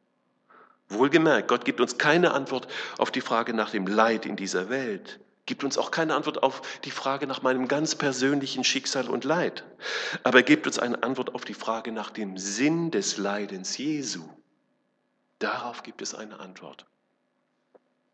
Wohlgemerkt, 0.88 1.48
Gott 1.48 1.64
gibt 1.64 1.80
uns 1.80 1.98
keine 1.98 2.32
Antwort 2.32 2.68
auf 2.96 3.10
die 3.10 3.20
Frage 3.20 3.52
nach 3.52 3.70
dem 3.70 3.86
Leid 3.86 4.24
in 4.26 4.36
dieser 4.36 4.70
Welt, 4.70 5.20
gibt 5.44 5.64
uns 5.64 5.76
auch 5.76 5.90
keine 5.90 6.14
Antwort 6.14 6.42
auf 6.42 6.62
die 6.84 6.90
Frage 6.90 7.26
nach 7.26 7.42
meinem 7.42 7.68
ganz 7.68 7.94
persönlichen 7.94 8.64
Schicksal 8.64 9.08
und 9.08 9.24
Leid, 9.24 9.64
aber 10.22 10.38
er 10.38 10.44
gibt 10.44 10.66
uns 10.66 10.78
eine 10.78 11.02
Antwort 11.02 11.34
auf 11.34 11.44
die 11.44 11.54
Frage 11.54 11.92
nach 11.92 12.10
dem 12.10 12.38
Sinn 12.38 12.90
des 12.90 13.16
Leidens 13.18 13.76
Jesu. 13.76 14.28
Darauf 15.38 15.82
gibt 15.82 16.02
es 16.02 16.14
eine 16.14 16.40
Antwort. 16.40 16.86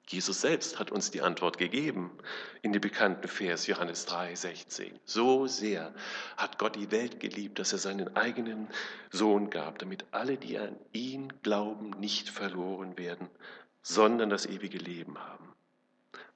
Jesus 0.06 0.42
selbst 0.42 0.78
hat 0.78 0.90
uns 0.90 1.10
die 1.10 1.22
Antwort 1.22 1.56
gegeben 1.56 2.10
in 2.60 2.72
dem 2.72 2.80
bekannten 2.80 3.26
Vers 3.26 3.66
Johannes 3.66 4.04
3, 4.04 4.34
16. 4.34 4.98
So 5.04 5.46
sehr 5.46 5.94
hat 6.36 6.58
Gott 6.58 6.76
die 6.76 6.90
Welt 6.90 7.20
geliebt, 7.20 7.58
dass 7.58 7.72
er 7.72 7.78
seinen 7.78 8.14
eigenen 8.14 8.68
Sohn 9.10 9.48
gab, 9.48 9.78
damit 9.78 10.04
alle, 10.10 10.36
die 10.36 10.58
an 10.58 10.76
ihn 10.92 11.32
glauben, 11.42 11.90
nicht 12.00 12.28
verloren 12.28 12.98
werden, 12.98 13.30
sondern 13.80 14.28
das 14.28 14.44
ewige 14.44 14.78
Leben 14.78 15.18
haben. 15.18 15.54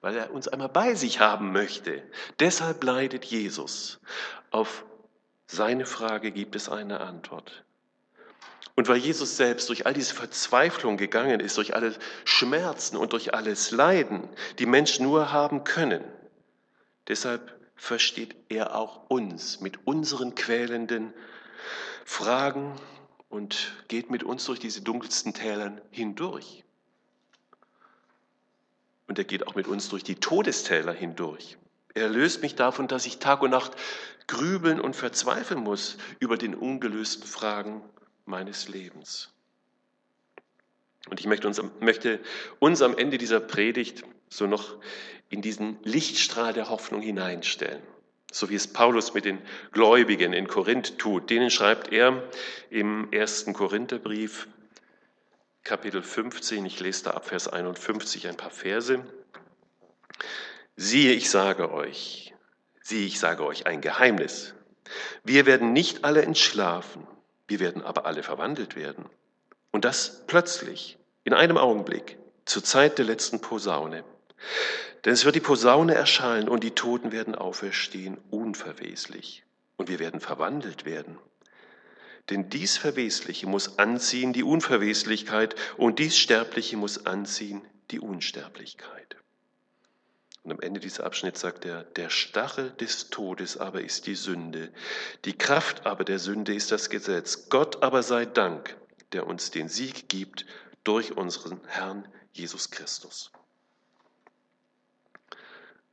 Weil 0.01 0.17
er 0.17 0.33
uns 0.33 0.49
einmal 0.49 0.71
bei 0.71 0.95
sich 0.95 1.21
haben 1.21 1.53
möchte. 1.53 2.03
Deshalb 2.41 2.83
leidet 2.85 3.25
Jesus. 3.27 4.01
Auf 4.51 4.87
seine 5.47 5.85
Frage 5.85 6.31
gibt 6.31 6.57
es 6.57 6.69
eine 6.69 7.01
Antwort. 7.01 7.65
Und 8.79 8.87
weil 8.87 8.99
Jesus 8.99 9.37
selbst 9.37 9.69
durch 9.71 9.87
all 9.87 9.93
diese 9.93 10.15
Verzweiflung 10.15 10.99
gegangen 10.99 11.41
ist, 11.41 11.57
durch 11.57 11.75
alle 11.75 11.97
Schmerzen 12.25 12.97
und 12.97 13.13
durch 13.13 13.35
alles 13.35 13.73
Leiden, 13.73 14.29
die 14.61 14.67
Menschen 14.67 15.05
nur 15.05 15.33
haben 15.33 15.65
können, 15.65 16.05
deshalb 17.09 17.59
versteht 17.75 18.37
er 18.49 18.77
auch 18.77 19.11
uns 19.11 19.59
mit 19.61 19.85
unseren 19.85 20.37
quälenden 20.37 21.13
Fragen 22.05 22.77
und 23.29 23.75
geht 23.89 24.13
mit 24.13 24.23
uns 24.23 24.45
durch 24.45 24.61
diese 24.61 24.81
dunkelsten 24.81 25.35
Tälern 25.35 25.81
hindurch. 25.91 26.63
Und 29.09 29.19
er 29.19 29.25
geht 29.25 29.49
auch 29.49 29.57
mit 29.57 29.67
uns 29.67 29.89
durch 29.89 30.05
die 30.05 30.21
Todestäler 30.21 30.93
hindurch. 30.93 31.59
Er 31.95 32.09
löst 32.09 32.43
mich 32.43 32.55
davon, 32.55 32.87
dass 32.87 33.07
ich 33.07 33.19
Tag 33.19 33.43
und 33.43 33.51
Nacht 33.51 33.73
grübeln 34.29 34.81
und 34.81 34.95
verzweifeln 34.95 35.65
muss 35.65 35.97
über 36.21 36.37
den 36.37 36.55
ungelösten 36.55 37.27
Fragen 37.27 37.83
meines 38.29 38.69
Lebens. 38.69 39.31
Und 41.09 41.21
ich 41.21 41.27
möchte 41.27 41.47
uns, 41.47 41.61
möchte 41.81 42.21
uns 42.59 42.83
am 42.83 42.97
Ende 42.97 43.19
dieser 43.19 43.41
Predigt 43.41 44.05
so 44.29 44.47
noch 44.47 44.77
in 45.31 45.43
diesen 45.43 45.79
Lichtstrahl 45.83 46.53
der 46.53 46.69
Hoffnung 46.69 47.01
hineinstellen. 47.01 47.83
So 48.31 48.51
wie 48.51 48.55
es 48.55 48.67
Paulus 48.67 49.15
mit 49.15 49.25
den 49.25 49.39
Gläubigen 49.73 50.35
in 50.35 50.49
Korinth 50.49 50.99
tut. 50.99 51.31
Denen 51.31 51.51
schreibt 51.51 51.93
er 51.93 52.23
im 52.69 53.11
ersten 53.11 53.55
Korintherbrief, 53.55 54.49
Kapitel 55.65 56.03
15, 56.03 56.65
ich 56.67 56.81
lese 56.81 57.05
da 57.05 57.11
ab 57.13 57.27
Vers 57.27 57.49
51 57.49 58.29
ein 58.29 58.37
paar 58.37 58.51
Verse. 58.51 59.05
Siehe, 60.77 61.13
ich 61.13 61.31
sage 61.31 61.73
euch, 61.73 62.35
siehe, 62.83 63.07
ich 63.07 63.19
sage 63.19 63.45
euch 63.45 63.67
ein 63.67 63.81
Geheimnis. 63.81 64.55
Wir 65.25 65.45
werden 65.45 65.73
nicht 65.73 66.05
alle 66.05 66.23
entschlafen, 66.23 67.07
wir 67.49 67.61
werden 67.61 67.83
aber 67.83 68.07
alle 68.07 68.23
verwandelt 68.23 68.77
werden. 68.77 69.07
Und 69.73 69.85
das 69.85 70.25
plötzlich, 70.27 70.99
in 71.25 71.35
einem 71.35 71.57
Augenblick, 71.57 72.19
zur 72.45 72.63
Zeit 72.63 72.99
der 72.99 73.05
letzten 73.05 73.41
Posaune. 73.41 74.05
Denn 75.05 75.13
es 75.13 75.25
wird 75.25 75.35
die 75.35 75.41
Posaune 75.41 75.95
erschallen 75.95 76.49
und 76.49 76.65
die 76.65 76.75
Toten 76.75 77.13
werden 77.13 77.35
auferstehen, 77.35 78.19
unverweslich. 78.31 79.45
Und 79.77 79.89
wir 79.89 79.99
werden 79.99 80.21
verwandelt 80.21 80.85
werden. 80.85 81.19
Denn 82.31 82.51
dies 82.51 82.77
Verwesliche 82.77 83.47
muss 83.47 83.79
anziehen 83.79 84.33
die 84.33 84.43
Unverweslichkeit 84.43 85.55
und 85.77 85.99
dies 85.99 86.19
Sterbliche 86.19 86.77
muss 86.77 87.07
anziehen 87.07 87.63
die 87.91 88.01
Unsterblichkeit. 88.01 89.17
Und 90.49 90.55
am 90.55 90.61
Ende 90.61 90.81
dieser 90.81 91.05
Abschnitt 91.05 91.37
sagt 91.37 91.67
er, 91.67 91.85
der 91.85 92.09
Stachel 92.09 92.71
des 92.71 93.11
Todes 93.11 93.59
aber 93.59 93.83
ist 93.83 94.07
die 94.07 94.15
Sünde, 94.15 94.73
die 95.27 95.37
Kraft 95.37 95.85
aber 95.85 96.05
der 96.05 96.19
Sünde 96.19 96.55
ist 96.55 96.73
das 96.73 96.89
Gesetz. 96.89 97.51
Gott 97.51 97.83
aber 97.83 98.03
sei 98.03 98.25
Dank, 98.25 98.75
der 99.13 99.27
uns 99.27 99.51
den 99.51 99.69
Sieg 99.69 100.09
gibt 100.09 100.47
durch 100.85 101.15
unseren 101.15 101.61
Herrn 101.67 102.09
Jesus 102.33 102.71
Christus. 102.71 103.31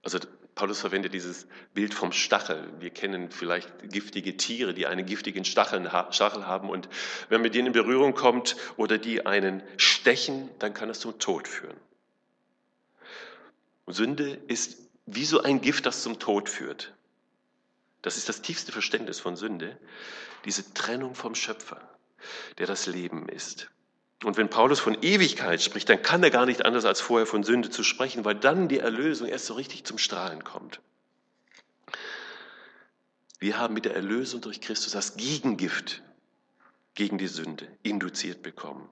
Also 0.04 0.20
Paulus 0.56 0.80
verwendet 0.80 1.14
dieses 1.14 1.48
Bild 1.74 1.94
vom 1.94 2.14
Stachel. 2.14 2.72
Wir 2.80 2.92
kennen 2.92 3.32
vielleicht 3.32 3.90
giftige 3.90 4.38
Tiere, 4.38 4.74
die 4.74 4.88
einen 4.88 5.06
giftigen 5.06 5.44
Stachel 5.44 5.92
haben. 5.92 6.70
Und 6.70 6.88
wenn 7.28 7.40
man 7.40 7.42
mit 7.42 7.56
denen 7.56 7.68
in 7.68 7.74
Berührung 7.74 8.14
kommt 8.14 8.56
oder 8.78 8.98
die 9.00 9.26
einen 9.26 9.64
stechen, 9.76 10.50
dann 10.60 10.74
kann 10.74 10.90
es 10.90 11.02
zum 11.02 11.20
Tod 11.20 11.50
führen. 11.50 11.76
Sünde 13.88 14.40
ist 14.48 14.78
wie 15.06 15.26
so 15.26 15.42
ein 15.42 15.62
Gift, 15.62 15.86
das 15.86 16.02
zum 16.02 16.20
Tod 16.20 16.50
führt. 16.50 16.94
Das 18.02 18.18
ist 18.18 18.30
das 18.30 18.42
tiefste 18.42 18.72
Verständnis 18.72 19.20
von 19.20 19.36
Sünde, 19.36 19.78
diese 20.46 20.74
Trennung 20.74 21.16
vom 21.16 21.36
Schöpfer, 21.36 21.82
der 22.58 22.68
das 22.68 22.86
Leben 22.86 23.30
ist. 23.30 23.70
Und 24.24 24.38
wenn 24.38 24.50
Paulus 24.50 24.80
von 24.80 24.98
Ewigkeit 25.02 25.62
spricht, 25.62 25.90
dann 25.90 26.02
kann 26.02 26.24
er 26.24 26.32
gar 26.32 26.46
nicht 26.46 26.66
anders 26.66 26.86
als 26.86 27.02
vorher 27.02 27.28
von 27.28 27.44
Sünde 27.44 27.70
zu 27.70 27.84
sprechen, 27.84 28.26
weil 28.26 28.36
dann 28.36 28.68
die 28.68 28.80
Erlösung 28.80 29.28
erst 29.28 29.46
so 29.46 29.54
richtig 29.56 29.84
zum 29.86 29.98
Strahlen 29.98 30.44
kommt. 30.44 30.82
Wir 33.40 33.60
haben 33.60 33.74
mit 33.74 33.86
der 33.86 33.96
Erlösung 33.96 34.42
durch 34.42 34.62
Christus 34.62 34.94
das 34.94 35.18
Gegengift 35.18 36.02
gegen 36.96 37.18
die 37.18 37.28
Sünde 37.28 37.68
induziert 37.84 38.42
bekommen. 38.42 38.90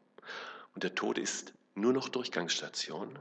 Und 0.76 0.84
der 0.84 0.94
Tod 0.94 1.18
ist 1.18 1.54
nur 1.74 1.94
noch 1.94 2.10
Durchgangsstation, 2.10 3.18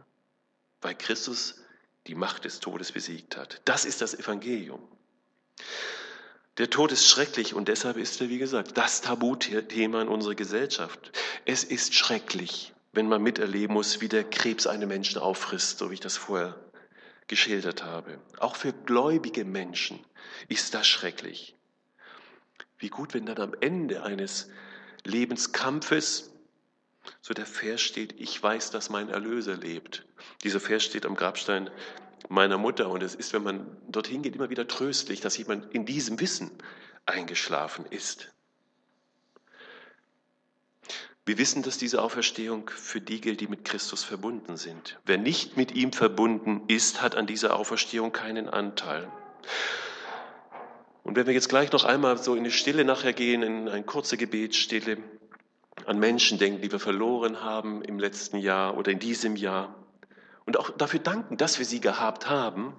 weil 0.81 0.95
Christus 0.95 1.62
die 2.07 2.15
Macht 2.15 2.45
des 2.45 2.61
Todes 2.61 2.93
besiegt 2.93 3.37
hat. 3.37 3.61
Das 3.65 3.85
ist 3.85 4.01
das 4.01 4.15
Evangelium. 4.15 4.81
Der 6.59 6.69
Tod 6.69 6.93
ist 6.93 7.09
schrecklich 7.09 7.55
und 7.55 7.69
deshalb 7.69 7.97
ist 7.97 8.21
er, 8.21 8.29
wie 8.29 8.39
gesagt, 8.39 8.77
das 8.77 9.01
Tabuthema 9.01 10.03
in 10.03 10.09
unserer 10.09 10.35
Gesellschaft. 10.35 11.13
Es 11.47 11.65
ist 11.65 11.95
schrecklich, 11.95 12.75
wenn 12.93 13.09
man 13.09 13.23
miterleben 13.23 13.75
muss, 13.75 14.01
wie 14.01 14.09
der 14.09 14.25
Krebs 14.25 14.67
einen 14.67 14.89
Menschen 14.89 15.19
auffrisst, 15.19 15.79
so 15.79 15.91
wie 15.91 15.95
ich 15.95 16.01
das 16.01 16.17
vorher 16.17 16.59
geschildert 17.27 17.85
habe. 17.85 18.19
Auch 18.39 18.57
für 18.57 18.73
gläubige 18.73 19.45
Menschen 19.47 20.05
ist 20.49 20.75
das 20.75 20.87
schrecklich. 20.87 21.57
Wie 22.79 22.91
gut, 22.91 23.15
wenn 23.15 23.25
dann 23.25 23.39
am 23.39 23.55
Ende 23.61 24.03
eines 24.03 24.51
Lebenskampfes 25.05 26.32
so 27.21 27.35
der 27.35 27.47
Vers 27.47 27.81
steht, 27.81 28.21
ich 28.21 28.43
weiß, 28.43 28.71
dass 28.71 28.91
mein 28.91 29.09
Erlöser 29.09 29.57
lebt. 29.57 30.05
Dieser 30.45 30.61
Vers 30.61 30.85
steht 30.85 31.07
am 31.07 31.15
Grabstein 31.15 31.71
meiner 32.29 32.59
Mutter 32.59 32.89
und 32.89 33.03
es 33.03 33.15
ist, 33.15 33.33
wenn 33.33 33.43
man 33.43 33.77
dorthin 33.89 34.23
geht, 34.23 34.37
immer 34.37 34.51
wieder 34.51 34.69
tröstlich, 34.69 35.21
dass 35.21 35.37
jemand 35.37 35.75
in 35.75 35.85
diesem 35.85 36.21
Wissen 36.21 36.51
eingeschlafen 37.07 37.85
ist. 37.87 38.33
Wir 41.25 41.39
wissen, 41.39 41.63
dass 41.63 41.79
diese 41.79 42.03
Auferstehung 42.03 42.69
für 42.69 43.01
die 43.01 43.21
gilt, 43.21 43.41
die 43.41 43.47
mit 43.47 43.65
Christus 43.65 44.03
verbunden 44.03 44.57
sind. 44.57 44.99
Wer 45.05 45.19
nicht 45.19 45.57
mit 45.57 45.73
ihm 45.73 45.93
verbunden 45.93 46.63
ist, 46.67 47.01
hat 47.01 47.15
an 47.15 47.29
dieser 47.29 47.55
Auferstehung 47.55 48.11
keinen 48.11 48.49
Anteil. 48.49 49.09
Und 51.05 51.15
wenn 51.15 51.27
wir 51.27 51.35
jetzt 51.35 51.49
gleich 51.49 51.71
noch 51.71 51.85
einmal 51.85 52.19
so 52.19 52.35
in 52.35 52.43
die 52.43 52.51
Stille 52.51 52.85
nachher 52.85 53.13
gehen, 53.13 53.43
in 53.43 53.69
eine 53.69 53.85
kurze 53.85 54.17
Gebetsstille, 54.17 54.99
an 55.87 55.99
Menschen 55.99 56.39
denken, 56.39 56.63
die 56.63 56.71
wir 56.71 56.81
verloren 56.81 57.43
haben 57.43 57.83
im 57.83 57.99
letzten 57.99 58.39
Jahr 58.39 58.77
oder 58.77 58.93
in 58.93 58.99
diesem 58.99 59.37
Jahr 59.37 59.75
und 60.45 60.59
auch 60.59 60.71
dafür 60.71 61.01
danken, 61.01 61.37
dass 61.37 61.59
wir 61.59 61.67
sie 61.67 61.81
gehabt 61.81 62.29
haben, 62.29 62.75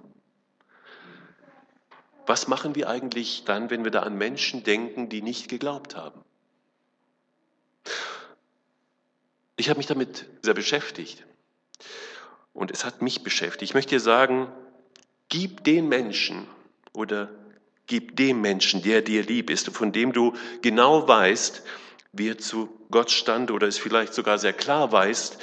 was 2.26 2.48
machen 2.48 2.76
wir 2.76 2.90
eigentlich 2.90 3.44
dann, 3.46 3.70
wenn 3.70 3.84
wir 3.84 3.92
da 3.92 4.02
an 4.04 4.18
Menschen 4.18 4.64
denken, 4.64 5.10
die 5.10 5.22
nicht 5.22 5.50
geglaubt 5.50 5.96
haben? 5.96 6.22
Ich 9.56 9.70
habe 9.70 9.78
mich 9.78 9.88
damit 9.88 10.26
sehr 10.42 10.54
beschäftigt 10.54 11.26
und 12.54 12.72
es 12.72 12.86
hat 12.86 13.02
mich 13.02 13.24
beschäftigt. 13.24 13.64
Ich 13.64 13.74
möchte 13.74 13.96
dir 13.96 14.00
sagen, 14.00 14.48
gib 15.30 15.64
den 15.64 15.90
Menschen 15.90 16.48
oder 16.94 17.30
gib 17.88 18.16
dem 18.16 18.42
Menschen, 18.42 18.82
der 18.82 19.02
dir 19.02 19.24
lieb 19.24 19.50
ist 19.50 19.68
und 19.68 19.74
von 19.74 19.92
dem 19.92 20.14
du 20.14 20.34
genau 20.62 21.08
weißt, 21.08 21.64
wie 22.14 22.30
er 22.30 22.38
zu 22.38 22.70
Gott 22.92 23.12
stand 23.12 23.52
oder 23.52 23.68
es 23.68 23.78
vielleicht 23.78 24.14
sogar 24.14 24.38
sehr 24.38 24.54
klar 24.54 24.92
weißt, 24.92 25.38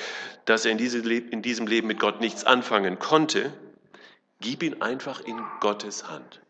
dass 0.44 0.64
er 0.64 0.70
in, 0.70 0.78
diesem 0.78 1.66
Leben 1.66 1.86
mit 1.88 1.98
Gott 1.98 2.20
nichts 2.20 2.44
anfangen 2.44 2.98
konnte, 2.98 3.52
gib 4.40 4.62
ihn 4.62 4.80
einfach 4.80 5.20
in 5.20 5.40
Gottes 5.60 6.08
Hand. 6.08 6.40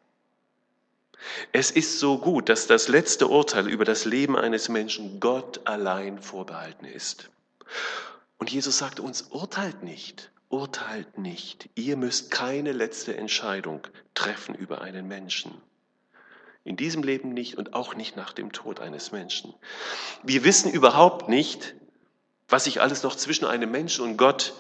Es 1.52 1.70
ist 1.70 1.98
so 1.98 2.18
gut, 2.18 2.48
dass 2.48 2.66
das 2.66 2.88
letzte 2.88 3.28
Urteil 3.28 3.68
über 3.68 3.85
das 3.85 4.04
Leben 4.04 4.37
eines 4.37 4.68
Menschen 4.68 5.20
Gott 5.20 5.66
allein 5.66 6.20
vorbehalten 6.22 6.87
ist. 6.87 7.30
Und 8.38 8.50
Jesus 8.50 8.78
sagt 8.78 9.00
uns, 9.00 9.22
urteilt 9.22 9.83
nicht, 9.83 10.30
urteilt 10.48 11.18
nicht. 11.18 11.68
Ihr 11.74 11.96
müsst 11.96 12.30
keine 12.30 12.72
letzte 12.72 13.16
Entscheidung 13.16 13.87
treffen 14.14 14.54
über 14.54 14.80
einen 14.80 15.09
Menschen. 15.09 15.61
In 16.70 16.76
diesem 16.76 17.02
Leben 17.02 17.30
nicht 17.35 17.59
und 17.59 17.74
auch 17.74 17.96
nicht 17.96 18.14
nach 18.14 18.33
dem 18.33 18.52
Tod 18.52 18.78
eines 18.78 19.11
Menschen. 19.11 19.52
Wir 20.22 20.44
wissen 20.44 20.70
überhaupt 20.70 21.28
nicht, 21.28 21.74
was 22.48 22.62
sich 22.62 22.80
alles 22.80 23.02
noch 23.02 23.16
zwischen 23.16 23.44
einem 23.44 23.72
Menschen 23.72 24.04
und 24.04 24.16
Gott 24.16 24.54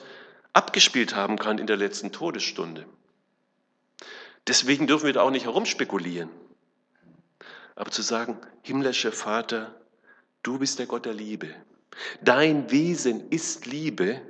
abgespielt 0.52 1.14
haben 1.14 1.38
kann 1.38 1.58
in 1.58 1.68
der 1.68 1.76
letzten 1.76 2.10
Todesstunde. 2.10 2.84
Deswegen 4.48 4.88
dürfen 4.88 5.06
wir 5.06 5.12
da 5.12 5.22
auch 5.22 5.30
nicht 5.30 5.44
herumspekulieren. 5.44 6.28
Aber 7.76 7.92
zu 7.92 8.02
sagen, 8.02 8.40
himmlischer 8.62 9.12
Vater, 9.12 9.72
du 10.42 10.58
bist 10.58 10.80
der 10.80 10.86
Gott 10.86 11.06
der 11.06 11.14
Liebe. 11.14 11.54
Dein 12.22 12.72
Wesen 12.72 13.30
ist 13.30 13.66
Liebe. 13.66 14.20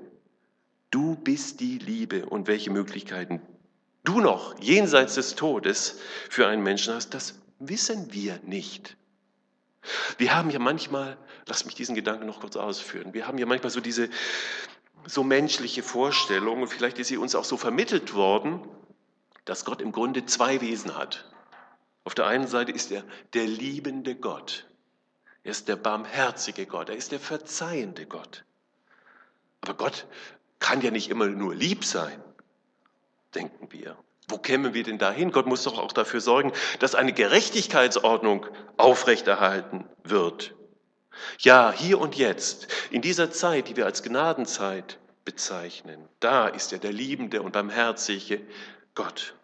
Du 0.91 1.17
bist 1.17 1.61
die 1.61 1.79
Liebe. 1.79 2.27
Und 2.27 2.47
welche 2.47 2.71
Möglichkeiten 2.71 3.41
du 4.05 4.21
noch 4.21 4.61
jenseits 4.61 5.15
des 5.15 5.35
Todes 5.35 5.99
für 6.29 6.47
einen 6.47 6.63
Menschen 6.63 6.93
hast, 6.93 7.15
das 7.15 7.40
wissen 7.61 8.13
wir 8.13 8.41
nicht. 8.43 8.97
Wir 10.19 10.35
haben 10.35 10.51
ja 10.51 10.59
manchmal, 10.59 11.17
lass 11.47 11.65
mich 11.65 11.75
diesen 11.75 11.95
Gedanken 11.95 12.27
noch 12.27 12.41
kurz 12.41 12.57
ausführen, 12.57 13.15
wir 13.15 13.27
haben 13.27 13.39
ja 13.39 13.47
manchmal 13.47 13.71
so 13.71 13.81
diese 13.81 14.11
so 15.07 15.23
menschliche 15.23 15.83
Vorstellung 15.83 16.63
und 16.63 16.69
vielleicht 16.69 16.99
ist 16.99 17.09
sie 17.09 17.17
uns 17.17 17.35
auch 17.35 17.45
so 17.45 17.57
vermittelt 17.57 18.13
worden, 18.13 18.61
dass 19.45 19.65
Gott 19.65 19.81
im 19.81 19.93
Grunde 19.93 20.27
zwei 20.27 20.61
Wesen 20.61 20.97
hat. 20.97 21.31
Auf 22.05 22.15
der 22.15 22.27
einen 22.27 22.47
Seite 22.47 22.73
ist 22.73 22.91
er 22.91 23.05
der 23.33 23.47
liebende 23.47 24.15
Gott. 24.15 24.67
Er 25.43 25.53
ist 25.53 25.69
der 25.69 25.77
barmherzige 25.77 26.67
Gott. 26.67 26.91
Er 26.91 26.97
ist 26.97 27.13
der 27.13 27.21
verzeihende 27.21 28.07
Gott. 28.07 28.45
Aber 29.63 29.75
Gott 29.75 30.07
kann 30.59 30.83
ja 30.83 30.91
nicht 30.91 31.09
immer 31.09 31.27
nur 31.27 31.55
lieb 31.55 31.85
sein, 31.85 32.23
denken 33.35 33.73
wir. 33.73 33.97
Wo 34.31 34.39
kämen 34.39 34.75
wir 34.75 34.83
denn 34.83 34.99
dahin? 34.99 35.33
Gott 35.33 35.47
muss 35.47 35.65
doch 35.65 35.79
auch 35.79 35.93
dafür 35.93 36.21
sorgen, 36.21 36.53
dass 36.79 36.95
eine 36.95 37.13
Gerechtigkeitsordnung 37.13 38.47
aufrechterhalten 38.77 39.89
wird. 40.05 40.55
Ja, 41.39 41.73
hier 41.73 42.01
und 42.01 42.17
jetzt, 42.17 42.69
in 42.91 43.03
dieser 43.03 43.31
Zeit, 43.31 43.69
die 43.69 43.77
wir 43.77 43.87
als 43.87 44.03
Gnadenzeit 44.03 44.99
bezeichnen, 45.25 46.09
da 46.21 46.49
ist 46.49 46.73
er 46.73 46.79
der 46.79 46.93
liebende 46.93 47.43
und 47.43 47.53
barmherzige 47.53 48.41
Gott. 48.95 49.35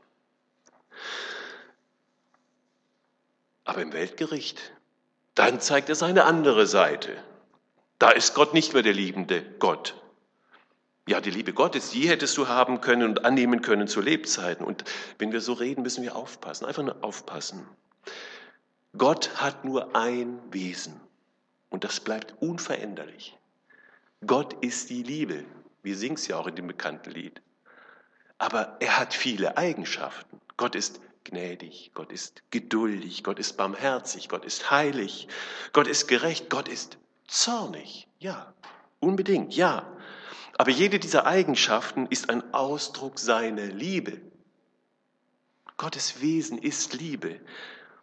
Aber 3.65 3.83
im 3.83 3.93
Weltgericht, 3.93 4.73
dann 5.35 5.61
zeigt 5.61 5.89
er 5.89 5.97
seine 5.97 6.25
andere 6.25 6.67
Seite. 6.67 7.17
Da 7.99 8.11
ist 8.11 8.35
Gott 8.35 8.55
nicht 8.55 8.73
mehr 8.73 8.83
der 8.83 8.95
liebende 8.95 9.43
Gott, 9.59 9.95
ja, 11.09 11.21
die 11.21 11.31
Liebe 11.31 11.53
Gottes, 11.53 11.91
die 11.91 12.09
hättest 12.09 12.37
du 12.37 12.49
haben 12.49 12.81
können 12.81 13.09
und 13.09 13.25
annehmen 13.25 13.63
können 13.63 13.87
zu 13.87 14.01
Lebzeiten. 14.01 14.67
Und 14.67 14.85
wenn 15.19 15.33
wir 15.33 15.41
so 15.41 15.53
reden, 15.53 15.83
müssen 15.83 16.03
wir 16.03 16.17
aufpassen, 16.17 16.65
einfach 16.65 16.83
nur 16.83 17.03
aufpassen. 17.05 17.67
Gott 18.97 19.31
hat 19.37 19.65
nur 19.65 19.95
ein 19.95 20.41
Wesen 20.51 21.01
und 21.71 21.85
das 21.85 22.01
bleibt 22.01 22.35
unveränderlich. 22.41 23.37
Gott 24.27 24.55
ist 24.65 24.91
die 24.91 25.03
Liebe. 25.03 25.45
Wir 25.83 25.97
singen 25.97 26.17
es 26.17 26.27
ja 26.27 26.39
auch 26.39 26.47
in 26.49 26.57
dem 26.57 26.67
bekannten 26.67 27.11
Lied. 27.11 27.41
Aber 28.39 28.77
er 28.81 28.99
hat 28.99 29.15
viele 29.15 29.57
Eigenschaften. 29.57 30.41
Gott 30.57 30.75
ist 30.75 31.01
gnädig, 31.25 31.91
Gott 31.95 32.13
ist 32.13 32.43
geduldig, 32.51 33.23
Gott 33.23 33.39
ist 33.39 33.57
barmherzig, 33.57 34.29
Gott 34.29 34.45
ist 34.45 34.71
heilig, 34.71 35.29
Gott 35.73 35.87
ist 35.87 36.07
gerecht, 36.09 36.51
Gott 36.51 36.69
ist 36.69 36.99
zornig. 37.27 38.09
Ja, 38.19 38.55
unbedingt, 39.01 39.55
ja. 39.55 39.96
Aber 40.59 40.71
jede 40.71 40.99
dieser 40.99 41.27
Eigenschaften 41.27 42.07
ist 42.07 42.31
ein 42.31 42.55
Ausdruck 42.55 43.19
seiner 43.19 43.67
Liebe. 43.67 44.21
Gottes 45.77 46.23
Wesen 46.23 46.59
ist 46.59 46.95
Liebe. 46.95 47.39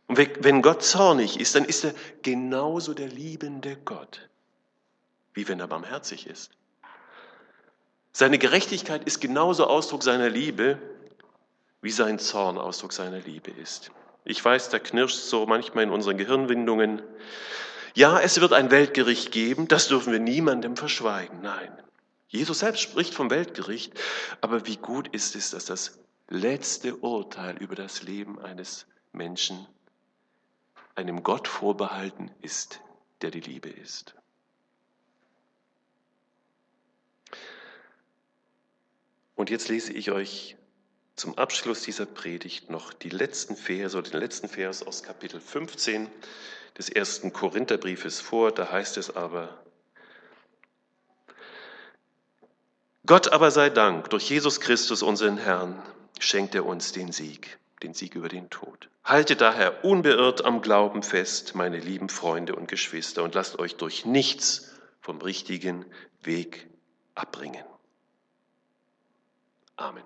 Und 0.07 0.17
wenn 0.17 0.61
Gott 0.61 0.83
zornig 0.83 1.39
ist, 1.39 1.55
dann 1.55 1.65
ist 1.65 1.83
er 1.83 1.95
genauso 2.21 2.93
der 2.93 3.07
liebende 3.07 3.77
Gott, 3.77 4.29
wie 5.33 5.47
wenn 5.47 5.59
er 5.59 5.67
barmherzig 5.67 6.27
ist. 6.27 6.51
Seine 8.11 8.37
Gerechtigkeit 8.37 9.03
ist 9.05 9.21
genauso 9.21 9.65
Ausdruck 9.65 10.03
seiner 10.03 10.29
Liebe, 10.29 10.77
wie 11.81 11.89
sein 11.89 12.19
Zorn 12.19 12.59
Ausdruck 12.59 12.93
seiner 12.93 13.19
Liebe 13.19 13.49
ist. 13.49 13.89
Ich 14.25 14.43
weiß, 14.43 14.69
da 14.69 14.77
knirscht 14.77 15.17
so 15.17 15.47
manchmal 15.47 15.85
in 15.85 15.89
unseren 15.89 16.17
Gehirnwindungen. 16.17 17.01
Ja, 17.95 18.19
es 18.19 18.39
wird 18.39 18.53
ein 18.53 18.69
Weltgericht 18.69 19.31
geben, 19.31 19.67
das 19.67 19.87
dürfen 19.87 20.13
wir 20.13 20.19
niemandem 20.19 20.77
verschweigen. 20.77 21.41
Nein. 21.41 21.71
Jesus 22.33 22.59
selbst 22.59 22.81
spricht 22.81 23.13
vom 23.13 23.29
Weltgericht, 23.29 23.93
aber 24.41 24.65
wie 24.65 24.77
gut 24.77 25.07
ist 25.09 25.35
es, 25.35 25.51
dass 25.51 25.65
das 25.65 25.99
letzte 26.29 26.95
Urteil 26.95 27.55
über 27.57 27.75
das 27.75 28.01
Leben 28.01 28.39
eines 28.39 28.87
Menschen 29.11 29.67
einem 30.95 31.21
Gott 31.21 31.47
vorbehalten 31.47 32.31
ist, 32.41 32.81
der 33.21 33.29
die 33.29 33.39
Liebe 33.39 33.69
ist. 33.69 34.15
Und 39.35 39.51
jetzt 39.51 39.69
lese 39.69 39.93
ich 39.93 40.09
euch 40.09 40.57
zum 41.15 41.37
Abschluss 41.37 41.83
dieser 41.83 42.07
Predigt 42.07 42.71
noch 42.71 42.93
die 42.93 43.09
letzten 43.09 43.55
Verse 43.55 44.01
den 44.01 44.19
letzten 44.19 44.49
Vers 44.49 44.81
aus 44.81 45.03
Kapitel 45.03 45.39
15 45.39 46.09
des 46.79 46.89
ersten 46.89 47.31
Korintherbriefes 47.31 48.21
vor. 48.21 48.51
Da 48.51 48.71
heißt 48.71 48.97
es 48.97 49.15
aber, 49.15 49.63
Gott 53.05 53.33
aber 53.33 53.51
sei 53.51 53.69
Dank, 53.69 54.09
durch 54.11 54.29
Jesus 54.29 54.61
Christus, 54.61 55.03
unseren 55.03 55.37
Herrn, 55.37 55.81
schenkt 56.19 56.55
er 56.55 56.65
uns 56.65 56.93
den 56.93 57.11
Sieg, 57.11 57.59
den 57.81 57.93
Sieg 57.93 58.15
über 58.15 58.29
den 58.29 58.49
Tod. 58.49 58.89
Haltet 59.03 59.41
daher 59.41 59.83
unbeirrt 59.83 60.45
am 60.45 60.61
Glauben 60.61 61.03
fest, 61.03 61.53
meine 61.53 61.79
lieben 61.79 62.07
Freunde 62.07 62.55
und 62.55 62.69
Geschwister, 62.69 63.23
und 63.23 63.35
lasst 63.35 63.59
euch 63.59 63.75
durch 63.75 64.05
nichts 64.05 64.73
vom 65.01 65.19
richtigen 65.21 65.85
Weg 66.21 66.69
abbringen. 67.13 67.65
Amen. 69.75 70.05